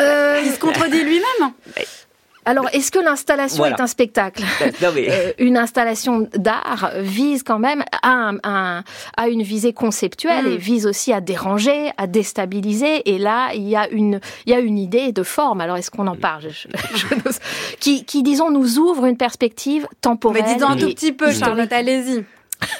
Euh, 0.00 0.40
Il 0.44 0.52
se 0.52 0.58
contredit 0.58 1.02
lui-même 1.02 1.52
alors, 2.44 2.66
est-ce 2.72 2.90
que 2.90 2.98
l'installation 2.98 3.58
Voilà. 3.58 3.76
est 3.76 3.80
un 3.82 3.86
spectacle 3.86 4.42
Non, 4.80 4.88
mais- 4.94 5.08
Euh, 5.10 5.32
Une 5.38 5.58
installation 5.58 6.26
d'art 6.34 6.92
vise 7.00 7.42
quand 7.42 7.58
même 7.58 7.82
à, 8.02 8.08
un- 8.08 8.38
un- 8.42 8.84
à 9.18 9.28
une 9.28 9.42
visée 9.42 9.74
conceptuelle 9.74 10.46
Mm. 10.46 10.52
et 10.52 10.56
vise 10.56 10.86
aussi 10.86 11.12
à 11.12 11.20
déranger, 11.20 11.90
à 11.98 12.06
déstabiliser. 12.06 13.10
Et 13.10 13.18
là, 13.18 13.50
il 13.54 13.68
y 13.68 13.76
a 13.76 13.86
une, 13.90 14.20
il 14.46 14.52
y 14.52 14.56
a 14.56 14.60
une 14.60 14.78
idée 14.78 15.12
de 15.12 15.22
forme. 15.22 15.60
Alors, 15.60 15.76
est-ce 15.76 15.90
qu'on 15.90 16.06
en 16.06 16.16
parle? 16.16 16.44
Je- 16.48 16.68
je- 16.94 16.96
je 16.96 17.14
n'ose- 17.16 17.38
qui, 17.80 18.04
qui, 18.04 18.22
disons, 18.22 18.50
nous 18.50 18.78
ouvre 18.78 19.06
une 19.06 19.16
perspective 19.16 19.86
temporelle. 20.00 20.44
Mais 20.46 20.54
dis-en 20.56 20.70
un 20.70 20.76
tout 20.76 20.86
petit 20.88 21.12
peu. 21.12 21.32
Charlotte, 21.32 21.72
allez-y. 21.72 22.24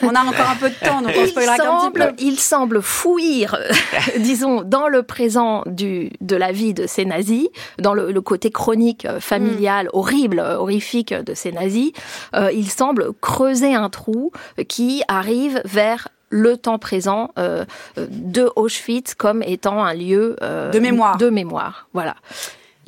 On 0.03 0.09
a 0.09 0.23
encore 0.23 0.51
un 0.51 0.57
peu 0.57 0.71
de 0.71 0.75
temps, 0.75 1.03
donc 1.03 1.13
on 1.17 1.23
il 1.23 1.29
spoilera 1.29 1.55
petit 1.55 1.65
semble, 1.65 2.01
peu. 2.01 2.13
il 2.19 2.39
semble 2.41 2.83
fouir, 2.83 3.57
disons, 4.19 4.63
dans 4.63 4.89
le 4.89 5.05
présent 5.05 5.63
du, 5.67 6.11
de 6.21 6.35
la 6.35 6.51
vie 6.51 6.75
de 6.75 6.89
ces 6.89 7.05
nazis, 7.05 7.47
dans 7.79 7.95
le, 7.95 8.11
le 8.11 8.21
côté 8.21 8.51
chronique, 8.51 9.05
euh, 9.05 9.21
familial, 9.21 9.87
Mm. 9.87 9.91
horrible, 9.93 10.41
horrifique 10.41 11.15
de 11.15 11.33
ces 11.35 11.53
nazis. 11.53 11.93
Euh, 12.35 12.51
il 12.53 12.69
semble 12.69 13.13
creuser 13.21 13.73
un 13.75 13.89
trou 13.89 14.33
qui 14.67 15.03
arrive 15.07 15.63
vers 15.65 16.09
le 16.31 16.57
temps 16.57 16.79
présent 16.79 17.31
euh, 17.39 17.65
euh, 17.99 18.07
de 18.11 18.51
Auschwitz 18.57 19.15
comme 19.15 19.43
étant 19.43 19.83
un 19.83 19.95
lieu 19.95 20.37
euh, 20.43 20.71
De 20.71 20.79
mémoire. 20.79 21.17
De 21.17 21.31
mémoire, 21.31 21.89
voilà. 21.95 22.17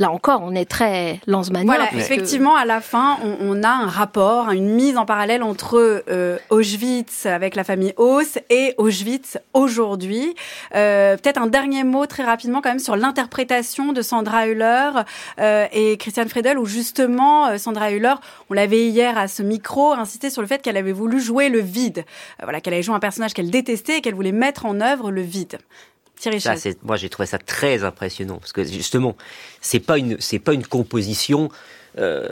Là 0.01 0.11
encore, 0.11 0.41
on 0.43 0.55
est 0.55 0.65
très 0.65 1.21
lancemanien. 1.27 1.67
Voilà, 1.67 1.95
effectivement, 1.95 2.57
à 2.57 2.65
la 2.65 2.81
fin, 2.81 3.19
on, 3.23 3.63
a 3.63 3.69
un 3.69 3.87
rapport, 3.87 4.51
une 4.51 4.71
mise 4.71 4.97
en 4.97 5.05
parallèle 5.05 5.43
entre 5.43 6.03
euh, 6.09 6.39
Auschwitz 6.49 7.27
avec 7.27 7.55
la 7.55 7.65
famille 7.65 7.93
Hauss 7.99 8.39
et 8.49 8.75
Auschwitz 8.79 9.39
aujourd'hui. 9.53 10.35
Euh, 10.75 11.17
peut-être 11.19 11.41
un 11.41 11.47
dernier 11.47 11.85
mot 11.85 12.07
très 12.07 12.25
rapidement 12.25 12.63
quand 12.63 12.71
même 12.71 12.79
sur 12.79 12.97
l'interprétation 12.97 13.93
de 13.93 14.01
Sandra 14.01 14.49
Hüller 14.49 14.91
euh, 15.39 15.67
et 15.71 15.99
Christian 15.99 16.27
Friedel, 16.27 16.59
où 16.59 16.65
justement 16.65 17.59
Sandra 17.59 17.93
Hüller, 17.93 18.15
on 18.49 18.55
l'avait 18.55 18.87
hier 18.87 19.19
à 19.19 19.29
ce 19.29 19.43
micro, 19.43 19.93
insisté 19.93 20.31
sur 20.31 20.41
le 20.41 20.49
fait 20.49 20.63
qu'elle 20.63 20.79
avait 20.79 20.93
voulu 20.93 21.21
jouer 21.21 21.51
le 21.51 21.61
vide. 21.61 22.05
voilà, 22.43 22.63
qu'elle 22.63 22.73
avait 22.73 22.83
joué 22.83 22.95
un 22.95 23.01
personnage 23.01 23.35
qu'elle 23.35 23.51
détestait 23.51 23.99
et 23.99 24.01
qu'elle 24.01 24.15
voulait 24.15 24.33
mettre 24.33 24.65
en 24.65 24.81
œuvre 24.81 25.11
le 25.11 25.21
vide 25.21 25.59
moi, 26.83 26.97
j'ai 26.97 27.09
trouvé 27.09 27.27
ça 27.27 27.39
très 27.39 27.85
impressionnant 27.85 28.39
parce 28.39 28.53
que 28.53 28.65
justement, 28.65 29.17
c'est 29.61 29.81
pas 29.81 29.99
une, 29.99 30.17
c'est 30.21 30.39
pas 30.39 30.53
une 30.53 30.67
composition. 30.67 31.51
Euh, 31.99 32.29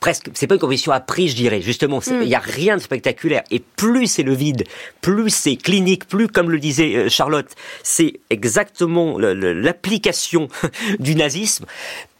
presque, 0.00 0.30
c'est 0.34 0.46
pas 0.46 0.54
une 0.54 0.60
composition 0.60 0.92
apprise, 0.92 1.32
je 1.32 1.36
dirais. 1.36 1.60
Justement, 1.60 2.00
il 2.06 2.28
n'y 2.28 2.34
a 2.34 2.40
mm. 2.40 2.44
rien 2.44 2.76
de 2.76 2.82
spectaculaire. 2.82 3.42
Et 3.50 3.60
plus 3.60 4.06
c'est 4.06 4.22
le 4.22 4.34
vide, 4.34 4.64
plus 5.00 5.30
c'est 5.30 5.56
clinique, 5.56 6.06
plus, 6.06 6.28
comme 6.28 6.50
le 6.50 6.58
disait 6.58 6.94
euh, 6.96 7.08
Charlotte, 7.08 7.50
c'est 7.82 8.20
exactement 8.30 9.18
l'application 9.18 10.48
du 10.98 11.14
nazisme, 11.14 11.66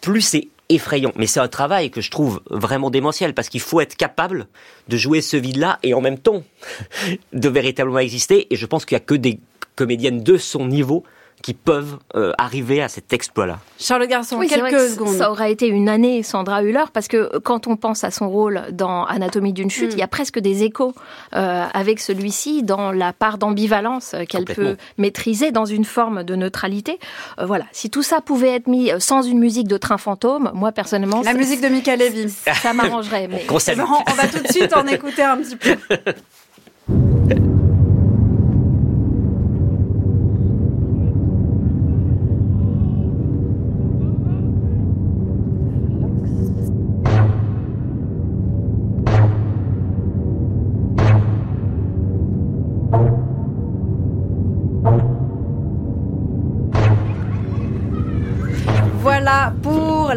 plus 0.00 0.23
c'est 0.23 0.49
effrayant. 0.68 1.12
Mais 1.16 1.26
c'est 1.26 1.40
un 1.40 1.49
travail 1.49 1.90
que 1.90 2.00
je 2.00 2.11
trouve 2.11 2.42
vraiment 2.50 2.90
démentiel 2.90 3.35
parce 3.35 3.49
qu'il 3.49 3.61
faut 3.61 3.80
être 3.80 3.97
capable 3.97 4.47
de 4.88 4.97
jouer 4.97 5.21
ce 5.21 5.37
vide-là 5.37 5.78
et 5.83 5.95
en 5.95 6.00
même 6.00 6.18
temps 6.18 6.42
de 7.33 7.49
véritablement 7.49 7.99
exister. 7.99 8.47
Et 8.50 8.57
je 8.57 8.66
pense 8.66 8.85
qu'il 8.85 8.97
n'y 8.97 9.02
a 9.02 9.04
que 9.04 9.14
des 9.14 9.40
comédienne 9.78 10.25
de 10.25 10.37
son 10.37 10.66
niveau 10.66 11.04
qui 11.40 11.54
peuvent 11.54 11.99
euh, 12.16 12.32
arriver 12.37 12.82
à 12.82 12.88
cet 12.88 13.12
exploit-là. 13.12 13.61
Charles 13.78 14.08
Garçon, 14.08 14.40
quelques 14.40 14.90
secondes. 14.90 15.14
Ça 15.14 15.30
aurait 15.30 15.52
été 15.52 15.68
une 15.68 15.88
année 15.88 16.25
Sandra 16.25 16.64
Hüller 16.64 16.85
parce 16.92 17.06
que 17.06 17.38
quand 17.38 17.68
on 17.68 17.76
pense 17.76 18.02
à 18.02 18.11
son 18.11 18.28
rôle 18.28 18.62
dans 18.73 19.04
Anatomie 19.04 19.52
d'une 19.52 19.70
chute, 19.70 19.92
mm. 19.92 19.97
il 19.97 19.99
y 19.99 20.02
a 20.02 20.08
presque 20.08 20.40
des 20.40 20.64
échos 20.64 20.94
euh, 21.37 21.64
avec 21.73 22.00
celui-ci 22.00 22.64
dans 22.64 22.90
la 22.90 23.12
part 23.12 23.38
d'ambivalence 23.38 24.16
qu'elle 24.28 24.47
peut 24.47 24.76
maîtriser 24.97 25.52
dans 25.52 25.64
une 25.64 25.85
forme 25.85 26.25
de 26.25 26.35
neutralité. 26.35 26.99
Euh, 27.38 27.47
voilà, 27.47 27.66
si 27.70 27.88
tout 27.88 28.02
ça 28.02 28.20
pouvait 28.20 28.56
être 28.56 28.66
mis 28.66 28.90
sans 28.99 29.23
une 29.23 29.38
musique 29.38 29.68
de 29.68 29.76
train 29.76 29.99
fantôme, 29.99 30.50
moi 30.54 30.73
personnellement, 30.73 31.23
la 31.23 31.35
musique 31.35 31.61
de 31.61 31.68
Michael 31.68 32.00
Levy, 32.00 32.30
ça 32.30 32.73
m'arrangerait. 32.73 33.28
Mais... 33.28 33.47
on 33.49 34.12
va 34.14 34.26
tout 34.26 34.42
de 34.42 34.52
suite 34.52 34.75
en 34.76 34.85
écouter 34.88 35.23
un 35.23 35.37
petit 35.37 35.56
peu. 35.56 35.76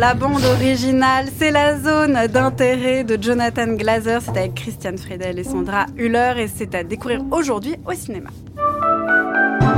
la 0.01 0.15
bande 0.15 0.43
originale. 0.43 1.27
C'est 1.37 1.51
la 1.51 1.77
zone 1.77 2.25
d'intérêt 2.25 3.03
de 3.03 3.21
Jonathan 3.21 3.67
Glazer. 3.73 4.19
C'est 4.19 4.35
avec 4.35 4.55
Christian 4.55 4.97
Friedel 4.97 5.37
et 5.37 5.43
Sandra 5.43 5.85
Hüller 5.95 6.33
et 6.37 6.47
c'est 6.47 6.73
à 6.73 6.83
découvrir 6.83 7.21
aujourd'hui 7.29 7.75
au 7.85 7.93
cinéma. 7.93 8.31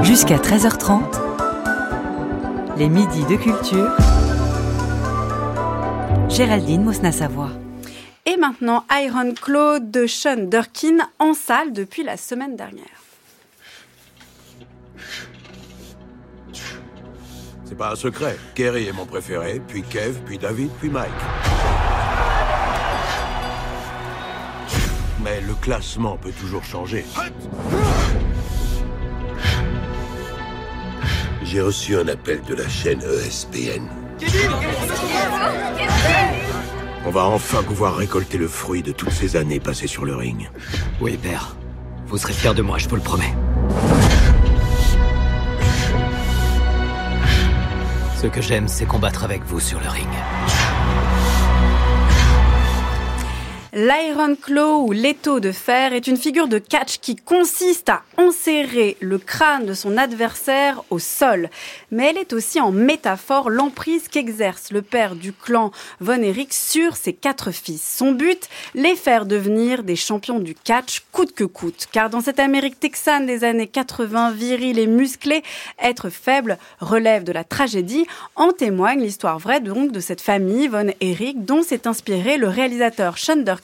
Jusqu'à 0.01 0.37
13h30, 0.37 1.01
les 2.77 2.87
midis 2.87 3.25
de 3.25 3.35
culture. 3.35 3.91
Géraldine 6.29 6.85
Mosna-Savoie. 6.85 7.49
Et 8.25 8.37
maintenant, 8.37 8.85
Iron 9.03 9.33
Claw 9.33 9.79
de 9.79 10.07
Sean 10.07 10.47
Durkin 10.49 10.99
en 11.19 11.33
salle 11.33 11.73
depuis 11.73 12.03
la 12.03 12.15
semaine 12.15 12.55
dernière. 12.55 13.02
C'est 17.73 17.77
pas 17.79 17.93
un 17.93 17.95
secret. 17.95 18.37
Kerry 18.53 18.87
est 18.87 18.91
mon 18.91 19.07
préféré, 19.07 19.59
puis 19.67 19.81
Kev, 19.81 20.19
puis 20.27 20.37
David, 20.37 20.69
puis 20.79 20.91
Mike. 20.91 21.09
Mais 25.23 25.41
le 25.41 25.55
classement 25.55 26.15
peut 26.17 26.31
toujours 26.39 26.63
changer. 26.63 27.03
J'ai 31.41 31.61
reçu 31.61 31.97
un 31.97 32.07
appel 32.09 32.43
de 32.43 32.53
la 32.53 32.69
chaîne 32.69 33.01
ESPN. 33.01 33.87
On 37.07 37.09
va 37.09 37.23
enfin 37.23 37.63
pouvoir 37.63 37.95
récolter 37.95 38.37
le 38.37 38.47
fruit 38.47 38.83
de 38.83 38.91
toutes 38.91 39.13
ces 39.13 39.35
années 39.35 39.59
passées 39.59 39.87
sur 39.87 40.05
le 40.05 40.15
ring. 40.15 40.47
Oui, 41.01 41.17
père. 41.17 41.55
Vous 42.05 42.19
serez 42.19 42.33
fier 42.33 42.53
de 42.53 42.61
moi, 42.61 42.77
je 42.77 42.87
vous 42.87 42.97
le 42.97 43.01
promets. 43.01 43.33
Ce 48.23 48.29
que 48.29 48.41
j'aime, 48.41 48.69
c'est 48.69 48.85
combattre 48.85 49.25
avec 49.25 49.43
vous 49.43 49.59
sur 49.59 49.81
le 49.81 49.89
ring. 49.89 50.07
L'Iron 53.73 54.37
Claw 54.41 54.85
ou 54.87 54.93
l'étau 54.93 55.41
de 55.41 55.51
fer 55.51 55.91
est 55.91 56.07
une 56.07 56.15
figure 56.15 56.47
de 56.47 56.57
catch 56.57 56.99
qui 56.99 57.17
consiste 57.17 57.89
à 57.89 58.03
enserrer 58.17 58.97
le 58.99 59.17
crâne 59.17 59.65
de 59.65 59.73
son 59.73 59.97
adversaire 59.97 60.83
au 60.89 60.99
sol. 60.99 61.49
Mais 61.91 62.09
elle 62.09 62.17
est 62.17 62.33
aussi 62.33 62.59
en 62.59 62.71
métaphore 62.71 63.49
l'emprise 63.49 64.07
qu'exerce 64.07 64.71
le 64.71 64.81
père 64.81 65.15
du 65.15 65.33
clan 65.33 65.71
Von 65.99 66.21
Erich 66.21 66.53
sur 66.53 66.95
ses 66.95 67.13
quatre 67.13 67.51
fils. 67.51 67.81
Son 67.81 68.11
but, 68.11 68.47
les 68.75 68.95
faire 68.95 69.25
devenir 69.25 69.83
des 69.83 69.95
champions 69.95 70.39
du 70.39 70.55
catch 70.55 71.03
coûte 71.11 71.33
que 71.33 71.43
coûte. 71.43 71.87
Car 71.91 72.09
dans 72.09 72.21
cette 72.21 72.39
Amérique 72.39 72.79
texane 72.79 73.25
des 73.25 73.43
années 73.43 73.67
80, 73.67 74.31
viril 74.31 74.79
et 74.79 74.87
musclée, 74.87 75.43
être 75.81 76.09
faible 76.09 76.57
relève 76.79 77.23
de 77.23 77.31
la 77.31 77.43
tragédie. 77.43 78.05
En 78.35 78.51
témoigne 78.51 79.01
l'histoire 79.01 79.39
vraie 79.39 79.61
donc 79.61 79.91
de 79.91 79.99
cette 79.99 80.21
famille 80.21 80.67
Von 80.67 80.87
Erich 81.01 81.43
dont 81.45 81.63
s'est 81.63 81.87
inspiré 81.87 82.37
le 82.37 82.47
réalisateur 82.47 83.17
Shunder 83.17 83.55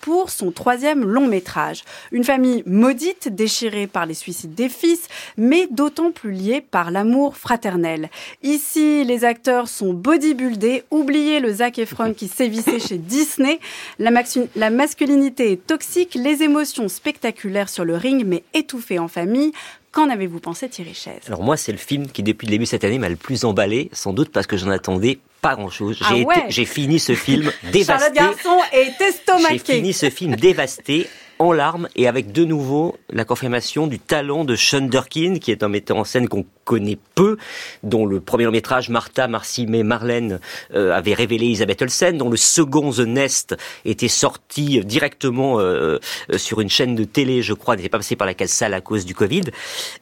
pour 0.00 0.30
son 0.30 0.50
troisième 0.50 1.04
long 1.04 1.26
métrage. 1.26 1.84
Une 2.12 2.24
famille 2.24 2.62
maudite, 2.66 3.28
déchirée 3.28 3.79
par 3.86 4.06
les 4.06 4.14
suicides 4.14 4.54
des 4.54 4.68
fils, 4.68 5.08
mais 5.36 5.66
d'autant 5.70 6.10
plus 6.10 6.32
liée 6.32 6.60
par 6.60 6.90
l'amour 6.90 7.36
fraternel. 7.36 8.10
Ici, 8.42 9.04
les 9.04 9.24
acteurs 9.24 9.68
sont 9.68 9.92
bodybuildés, 9.92 10.84
oubliez 10.90 11.40
le 11.40 11.52
Zac 11.52 11.78
Efron 11.78 12.14
qui 12.14 12.28
sévissait 12.28 12.80
chez 12.80 12.98
Disney. 12.98 13.60
La, 13.98 14.10
la 14.56 14.70
masculinité 14.70 15.52
est 15.52 15.66
toxique, 15.66 16.14
les 16.14 16.42
émotions 16.42 16.88
spectaculaires 16.88 17.68
sur 17.68 17.84
le 17.84 17.96
ring, 17.96 18.24
mais 18.26 18.42
étouffées 18.54 18.98
en 18.98 19.08
famille. 19.08 19.52
Qu'en 19.92 20.08
avez-vous 20.08 20.38
pensé, 20.38 20.68
Thierry 20.68 20.94
Chaise? 20.94 21.22
Alors 21.26 21.42
moi, 21.42 21.56
c'est 21.56 21.72
le 21.72 21.78
film 21.78 22.06
qui, 22.06 22.22
depuis 22.22 22.46
le 22.46 22.52
début 22.52 22.64
de 22.64 22.68
cette 22.68 22.84
année, 22.84 23.00
m'a 23.00 23.08
le 23.08 23.16
plus 23.16 23.44
emballé, 23.44 23.90
sans 23.92 24.12
doute 24.12 24.30
parce 24.30 24.46
que 24.46 24.56
j'en 24.56 24.70
attendais 24.70 25.18
pas 25.40 25.56
grand-chose. 25.56 25.98
Ah 26.04 26.14
j'ai 26.48 26.64
fini 26.66 27.00
ce 27.00 27.14
film 27.14 27.50
dévasté. 27.72 27.84
Charlotte 27.84 28.14
Garçon 28.14 28.58
est 28.72 29.00
estomaqué. 29.00 29.60
J'ai 29.66 29.74
fini 29.74 29.92
ce 29.92 30.10
film 30.10 30.36
dévasté 30.36 31.08
en 31.40 31.52
larmes 31.52 31.88
et 31.96 32.06
avec 32.06 32.32
de 32.32 32.44
nouveau 32.44 32.96
la 33.08 33.24
confirmation 33.24 33.86
du 33.86 33.98
talent 33.98 34.44
de 34.44 34.54
Sean 34.54 34.82
Durkin, 34.82 35.38
qui 35.40 35.50
est 35.50 35.62
un 35.62 35.68
metteur 35.68 35.96
en 35.96 36.04
scène 36.04 36.28
qu'on 36.28 36.44
connaît 36.70 36.98
peu, 37.16 37.36
dont 37.82 38.06
le 38.06 38.20
premier 38.20 38.44
long 38.44 38.52
métrage 38.52 38.90
Martha, 38.90 39.26
Marcimé, 39.26 39.82
Marlène 39.82 40.38
euh, 40.72 40.92
avait 40.92 41.14
révélé 41.14 41.46
Elisabeth 41.46 41.82
Olsen, 41.82 42.16
dont 42.16 42.30
le 42.30 42.36
second 42.36 42.92
The 42.92 43.00
Nest 43.00 43.56
était 43.84 44.06
sorti 44.06 44.78
directement 44.84 45.58
euh, 45.58 45.98
euh, 46.30 46.38
sur 46.38 46.60
une 46.60 46.70
chaîne 46.70 46.94
de 46.94 47.02
télé, 47.02 47.42
je 47.42 47.54
crois, 47.54 47.74
n'était 47.74 47.88
pas 47.88 47.98
passé 47.98 48.14
par 48.14 48.28
la 48.28 48.34
case 48.34 48.50
salle 48.50 48.72
à 48.72 48.80
cause 48.80 49.04
du 49.04 49.16
Covid. 49.16 49.46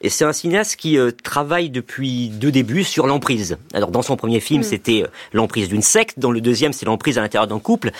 Et 0.02 0.10
c'est 0.10 0.26
un 0.26 0.34
cinéaste 0.34 0.76
qui 0.76 0.98
travaille 1.24 1.70
depuis 1.70 2.28
deux 2.28 2.52
débuts 2.52 2.84
sur 2.84 3.06
l'emprise. 3.06 3.56
Alors 3.72 3.90
dans 3.90 4.02
son 4.02 4.16
premier 4.16 4.40
film, 4.40 4.60
mm. 4.60 4.64
c'était 4.64 5.04
l'emprise 5.32 5.70
d'une 5.70 5.80
secte, 5.80 6.18
dans 6.18 6.32
le 6.32 6.42
deuxième, 6.42 6.74
c'est 6.74 6.84
l'emprise 6.84 7.16
à 7.16 7.22
l'intérieur 7.22 7.46
d'un 7.46 7.60
couple. 7.60 7.92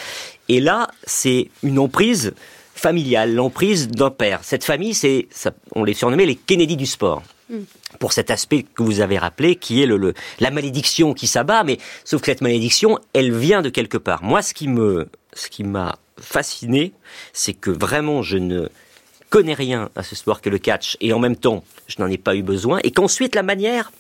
Et 0.51 0.61
là, 0.61 0.89
c'est 1.05 1.49
une 1.63 1.79
emprise 1.79 2.35
familiale, 2.75 3.35
l'emprise 3.35 3.89
d'un 3.89 4.11
père. 4.11 4.41
Cette 4.43 4.65
famille, 4.65 4.93
c'est, 4.93 5.27
on 5.75 5.85
les 5.85 5.95
surnommait 5.95 6.27
les 6.27 6.37
Kennedy 6.37 6.77
du 6.77 6.85
sport. 6.85 7.23
Hmm. 7.51 7.63
Pour 7.99 8.13
cet 8.13 8.31
aspect 8.31 8.63
que 8.63 8.83
vous 8.83 9.01
avez 9.01 9.17
rappelé, 9.17 9.57
qui 9.57 9.83
est 9.83 9.87
le, 9.87 10.13
la 10.39 10.51
malédiction 10.51 11.15
qui 11.15 11.27
s'abat, 11.27 11.65
mais 11.65 11.79
sauf 12.05 12.21
que 12.21 12.27
cette 12.27 12.43
malédiction, 12.43 12.99
elle 13.15 13.33
vient 13.33 13.63
de 13.63 13.71
quelque 13.71 13.97
part. 13.97 14.23
Moi, 14.23 14.43
ce 14.43 14.53
qui 14.53 14.69
me, 14.69 15.09
ce 15.33 15.49
qui 15.49 15.65
m'a 15.65 15.97
fasciné, 16.21 16.93
c'est 17.33 17.55
que 17.55 17.71
vraiment, 17.71 18.23
je 18.23 18.37
ne 18.37 18.69
connais 19.31 19.55
rien 19.55 19.89
à 19.97 20.03
ce 20.03 20.15
sport 20.15 20.41
que 20.41 20.51
le 20.51 20.59
catch, 20.59 20.97
et 21.01 21.13
en 21.13 21.19
même 21.19 21.37
temps, 21.37 21.65
je 21.87 21.97
n'en 22.01 22.09
ai 22.09 22.19
pas 22.19 22.35
eu 22.37 22.43
besoin, 22.43 22.81
et 22.85 22.91
qu'ensuite 22.91 23.35
la 23.35 23.43
manière 23.43 23.93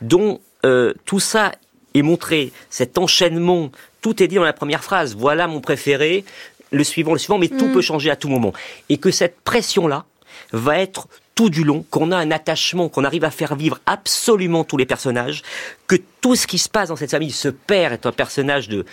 dont 0.00 0.40
euh, 0.64 0.92
tout 1.04 1.20
ça 1.20 1.52
est 1.94 2.02
montré, 2.02 2.52
cet 2.70 2.98
enchaînement, 2.98 3.70
tout 4.00 4.22
est 4.22 4.28
dit 4.28 4.36
dans 4.36 4.44
la 4.44 4.52
première 4.52 4.84
phrase. 4.84 5.14
Voilà 5.16 5.46
mon 5.46 5.60
préféré, 5.60 6.24
le 6.70 6.84
suivant, 6.84 7.12
le 7.12 7.18
suivant, 7.18 7.38
mais 7.38 7.48
tout 7.48 7.66
mm. 7.66 7.72
peut 7.72 7.80
changer 7.80 8.10
à 8.10 8.16
tout 8.16 8.28
moment. 8.28 8.52
Et 8.88 8.98
que 8.98 9.10
cette 9.10 9.40
pression-là 9.40 10.04
va 10.52 10.78
être 10.78 11.08
tout 11.36 11.50
du 11.50 11.62
long, 11.62 11.84
qu'on 11.90 12.10
a 12.10 12.16
un 12.16 12.32
attachement, 12.32 12.88
qu'on 12.88 13.04
arrive 13.04 13.22
à 13.22 13.30
faire 13.30 13.54
vivre 13.54 13.78
absolument 13.86 14.64
tous 14.64 14.78
les 14.78 14.86
personnages, 14.86 15.42
que 15.86 15.96
tout 16.20 16.34
ce 16.34 16.48
qui 16.48 16.58
se 16.58 16.68
passe 16.68 16.88
dans 16.88 16.96
cette 16.96 17.12
famille, 17.12 17.30
ce 17.30 17.48
père 17.48 17.92
est 17.92 18.06
un 18.06 18.12
personnage 18.12 18.68
de, 18.68 18.84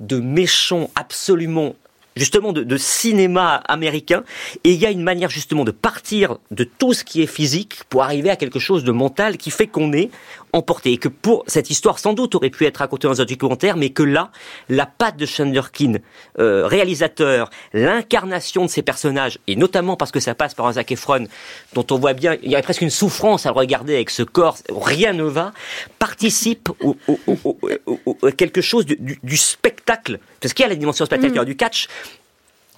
de 0.00 0.20
méchant 0.20 0.90
absolument 0.96 1.74
justement 2.16 2.52
de, 2.52 2.62
de, 2.62 2.76
cinéma 2.76 3.56
américain. 3.68 4.24
Et 4.64 4.72
il 4.72 4.80
y 4.80 4.86
a 4.86 4.90
une 4.90 5.02
manière 5.02 5.30
justement 5.30 5.64
de 5.64 5.70
partir 5.70 6.38
de 6.50 6.64
tout 6.64 6.94
ce 6.94 7.04
qui 7.04 7.22
est 7.22 7.26
physique 7.26 7.84
pour 7.88 8.02
arriver 8.02 8.30
à 8.30 8.36
quelque 8.36 8.58
chose 8.58 8.84
de 8.84 8.92
mental 8.92 9.36
qui 9.36 9.50
fait 9.50 9.66
qu'on 9.66 9.92
est 9.92 10.10
emporté. 10.52 10.92
Et 10.92 10.98
que 10.98 11.08
pour 11.08 11.44
cette 11.46 11.70
histoire 11.70 11.98
sans 11.98 12.14
doute 12.14 12.34
aurait 12.34 12.50
pu 12.50 12.64
être 12.64 12.78
racontée 12.78 13.08
dans 13.08 13.20
un 13.20 13.24
documentaire 13.24 13.76
mais 13.76 13.90
que 13.90 14.02
là 14.02 14.30
la 14.68 14.86
patte 14.86 15.16
de 15.16 15.26
Chandlerkin 15.26 15.94
euh, 16.38 16.66
réalisateur 16.66 17.50
l'incarnation 17.72 18.64
de 18.64 18.70
ces 18.70 18.82
personnages 18.82 19.38
et 19.46 19.56
notamment 19.56 19.96
parce 19.96 20.12
que 20.12 20.20
ça 20.20 20.34
passe 20.34 20.54
par 20.54 20.66
un 20.66 20.72
Zac 20.72 20.90
Efron 20.92 21.26
dont 21.74 21.86
on 21.90 21.98
voit 21.98 22.14
bien 22.14 22.36
il 22.42 22.50
y 22.50 22.56
a 22.56 22.62
presque 22.62 22.80
une 22.80 22.90
souffrance 22.90 23.44
à 23.44 23.50
le 23.50 23.56
regarder 23.56 23.94
avec 23.94 24.10
ce 24.10 24.22
corps 24.22 24.56
rien 24.70 25.12
ne 25.12 25.24
va 25.24 25.52
participe 25.98 26.70
au, 26.80 26.96
au, 27.08 27.18
au, 27.26 27.58
au 28.06 28.30
quelque 28.30 28.60
chose 28.60 28.86
du, 28.86 28.96
du, 28.96 29.18
du 29.22 29.36
spectacle. 29.36 30.18
Parce 30.40 30.54
qu'il 30.54 30.62
y 30.62 30.66
a 30.66 30.68
la 30.68 30.76
dimension 30.76 31.04
spectaculaire 31.04 31.42
mmh. 31.42 31.46
du 31.46 31.56
catch 31.56 31.88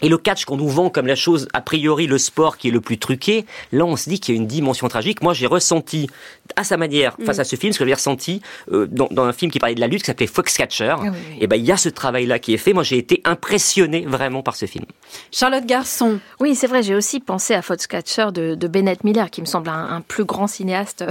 et 0.03 0.09
le 0.09 0.19
catch 0.19 0.45
qu'on 0.45 0.57
nous 0.57 0.69
vend 0.69 0.91
comme 0.91 1.07
la 1.07 1.15
chose, 1.15 1.49
a 1.53 1.61
priori, 1.61 2.07
le 2.07 2.19
sport 2.19 2.57
qui 2.57 2.69
est 2.69 2.71
le 2.71 2.81
plus 2.81 2.99
truqué, 2.99 3.47
là 3.73 3.85
on 3.85 3.97
se 3.97 4.09
dit 4.09 4.21
qu'il 4.21 4.35
y 4.35 4.39
a 4.39 4.41
une 4.41 4.47
dimension 4.47 4.89
tragique. 4.89 5.23
Moi 5.23 5.35
j'ai 5.35 5.47
ressenti, 5.47 6.09
à 6.57 6.65
sa 6.65 6.77
manière, 6.77 7.17
face 7.25 7.39
mm. 7.39 7.41
à 7.41 7.45
ce 7.45 7.57
film, 7.57 7.73
ce 7.73 7.79
que 7.79 7.85
j'avais 7.85 7.95
ressenti 7.95 8.43
euh, 8.73 8.87
dans, 8.91 9.09
dans, 9.11 9.25
un 9.25 9.33
film 9.33 9.51
qui 9.51 9.59
parlait 9.59 9.75
de 9.75 9.81
la 9.81 9.87
lutte, 9.87 10.03
qui 10.03 10.07
s'appelait 10.07 10.27
Foxcatcher. 10.27 10.95
Ah 10.99 11.01
oui, 11.03 11.09
oui. 11.11 11.39
Et 11.41 11.47
ben 11.47 11.57
il 11.57 11.65
y 11.65 11.73
a 11.73 11.77
ce 11.77 11.89
travail-là 11.89 12.39
qui 12.39 12.55
est 12.55 12.59
fait. 12.59 12.73
Moi 12.73 12.83
j'ai 12.83 12.99
été 12.99 13.21
impressionné 13.25 14.05
vraiment 14.07 14.43
par 14.43 14.57
ce 14.57 14.67
film. 14.67 14.85
Charlotte 15.33 15.67
Garçon. 15.67 16.21
Oui, 16.41 16.55
c'est 16.55 16.67
vrai, 16.67 16.83
j'ai 16.83 16.95
aussi 16.95 17.21
pensé 17.21 17.55
à 17.55 17.63
Foxcatcher 17.63 18.27
de, 18.33 18.55
de 18.55 18.69
Bennett 18.69 19.05
Miller, 19.05 19.31
qui 19.31 19.41
me 19.41 19.47
semble 19.47 19.69
un, 19.69 19.89
un 19.91 20.01
plus 20.01 20.25
grand 20.25 20.47
cinéaste 20.47 21.05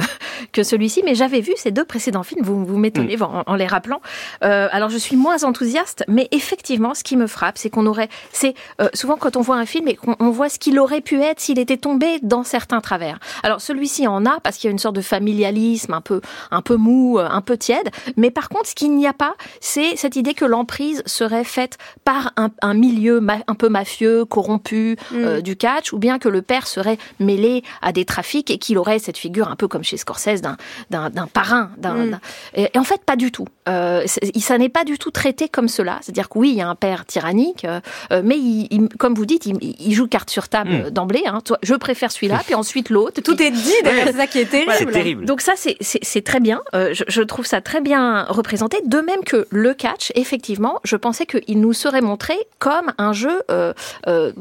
que 0.51 0.63
celui-ci. 0.63 1.01
Mais 1.03 1.15
j'avais 1.15 1.41
vu 1.41 1.53
ces 1.55 1.71
deux 1.71 1.85
précédents 1.85 2.23
films, 2.23 2.43
vous, 2.43 2.65
vous 2.65 2.77
m'étonnez 2.77 3.17
mm. 3.17 3.23
en, 3.23 3.43
en, 3.45 3.55
les 3.55 3.67
rappelant. 3.67 4.01
Euh, 4.43 4.67
alors 4.71 4.89
je 4.89 4.97
suis 4.97 5.15
moins 5.15 5.43
enthousiaste, 5.43 6.03
mais 6.07 6.27
effectivement, 6.31 6.93
ce 6.93 7.03
qui 7.03 7.17
me 7.17 7.27
frappe, 7.27 7.57
c'est 7.57 7.69
qu'on 7.69 7.85
aurait... 7.85 8.09
c'est 8.31 8.53
euh, 8.81 8.89
souvent 8.93 9.17
quand 9.17 9.37
on 9.37 9.41
voit 9.41 9.57
un 9.57 9.65
film 9.65 9.87
et 9.87 9.95
qu'on 9.95 10.29
voit 10.29 10.49
ce 10.49 10.59
qu'il 10.59 10.79
aurait 10.79 11.01
pu 11.01 11.21
être 11.21 11.39
s'il 11.39 11.59
était 11.59 11.77
tombé 11.77 12.19
dans 12.21 12.43
certains 12.43 12.81
travers. 12.81 13.19
Alors 13.43 13.61
celui-ci 13.61 14.07
en 14.07 14.25
a 14.25 14.39
parce 14.41 14.57
qu'il 14.57 14.67
y 14.67 14.69
a 14.69 14.71
une 14.71 14.79
sorte 14.79 14.95
de 14.95 15.01
familialisme 15.01 15.93
un 15.93 16.01
peu 16.01 16.21
un 16.51 16.61
peu 16.61 16.75
mou, 16.75 17.19
un 17.19 17.41
peu 17.41 17.57
tiède. 17.57 17.89
Mais 18.15 18.31
par 18.31 18.49
contre, 18.49 18.67
ce 18.67 18.75
qu'il 18.75 18.95
n'y 18.95 19.07
a 19.07 19.13
pas, 19.13 19.35
c'est 19.61 19.95
cette 19.95 20.15
idée 20.15 20.33
que 20.33 20.45
l'emprise 20.45 21.03
serait 21.05 21.43
faite 21.43 21.77
par 22.03 22.31
un, 22.37 22.49
un 22.61 22.73
milieu 22.73 23.21
un 23.47 23.55
peu 23.55 23.69
mafieux, 23.69 24.25
corrompu 24.25 24.97
mm. 25.11 25.15
euh, 25.15 25.41
du 25.41 25.55
catch, 25.55 25.93
ou 25.93 25.97
bien 25.97 26.19
que 26.19 26.29
le 26.29 26.41
père 26.41 26.67
serait 26.67 26.97
mêlé 27.19 27.63
à 27.81 27.91
des 27.91 28.05
trafics 28.05 28.49
et 28.51 28.57
qu'il 28.57 28.77
aurait 28.77 28.99
cette 28.99 29.17
figure 29.17 29.49
un 29.49 29.55
peu 29.55 29.67
comme 29.67 29.83
chez 29.83 29.97
Scorsese 29.97 30.41
d'un 30.41 30.57
d'un 30.89 31.27
parrain. 31.27 31.71
Mm. 31.83 32.19
Et, 32.55 32.69
et, 32.73 32.79
en 32.79 32.83
fait, 32.83 33.03
pas 33.03 33.15
du 33.15 33.31
tout. 33.31 33.47
Euh, 33.67 34.05
ça 34.07 34.57
n'est 34.57 34.69
pas 34.69 34.83
du 34.83 34.97
tout 34.97 35.11
traité 35.11 35.49
comme 35.49 35.67
cela. 35.67 35.99
C'est-à-dire 36.01 36.29
que 36.29 36.37
oui, 36.37 36.51
il 36.51 36.55
y 36.55 36.61
a 36.61 36.69
un 36.69 36.75
père 36.75 37.05
tyrannique, 37.05 37.65
euh, 37.65 38.21
mais 38.23 38.37
il, 38.37 38.66
il, 38.71 38.89
comme 38.89 39.13
vous 39.13 39.25
dites, 39.25 39.45
il, 39.45 39.57
il, 39.61 39.93
joue 39.93 40.07
carte 40.07 40.29
sur 40.29 40.47
table 40.47 40.69
mmh. 40.69 40.89
d'emblée. 40.91 41.23
Hein. 41.25 41.39
Je 41.63 41.75
préfère 41.75 42.11
celui-là, 42.11 42.41
puis 42.45 42.55
ensuite 42.55 42.89
l'autre. 42.89 43.21
Tout 43.21 43.35
puis... 43.35 43.45
est 43.45 43.51
dit, 43.51 43.73
c'est 43.83 44.15
ça 44.15 44.27
qui 44.27 44.39
est 44.39 44.45
terrible. 44.45 44.73
C'est 44.77 44.91
terrible. 44.91 45.25
Donc 45.25 45.41
ça, 45.41 45.53
c'est 45.55 46.21
très 46.23 46.39
bien. 46.39 46.61
Euh, 46.73 46.93
je, 46.93 47.03
je, 47.07 47.21
trouve 47.21 47.45
ça 47.45 47.61
très 47.61 47.81
bien 47.81 48.23
représenté. 48.23 48.77
De 48.85 48.99
même 48.99 49.23
que 49.23 49.47
le 49.49 49.73
catch, 49.73 50.11
effectivement, 50.15 50.79
je 50.83 50.95
pensais 50.95 51.25
qu'il 51.25 51.59
nous 51.59 51.73
serait 51.73 52.01
montré 52.01 52.35
comme 52.59 52.93
un 52.97 53.13
jeu 53.13 53.41
euh, 53.51 53.73
euh, 54.07 54.31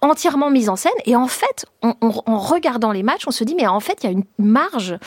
entièrement 0.00 0.50
mis 0.50 0.68
en 0.68 0.76
scène. 0.76 0.92
Et 1.06 1.16
en 1.16 1.28
fait, 1.28 1.66
on, 1.82 1.94
on, 2.00 2.12
en 2.26 2.38
regardant 2.38 2.92
les 2.92 3.02
matchs, 3.02 3.22
on 3.26 3.30
se 3.30 3.44
dit, 3.44 3.54
mais 3.54 3.66
en 3.66 3.80
fait, 3.80 3.98
il 4.02 4.06
y 4.06 4.08
a 4.08 4.12
une 4.12 4.24
marge 4.38 4.98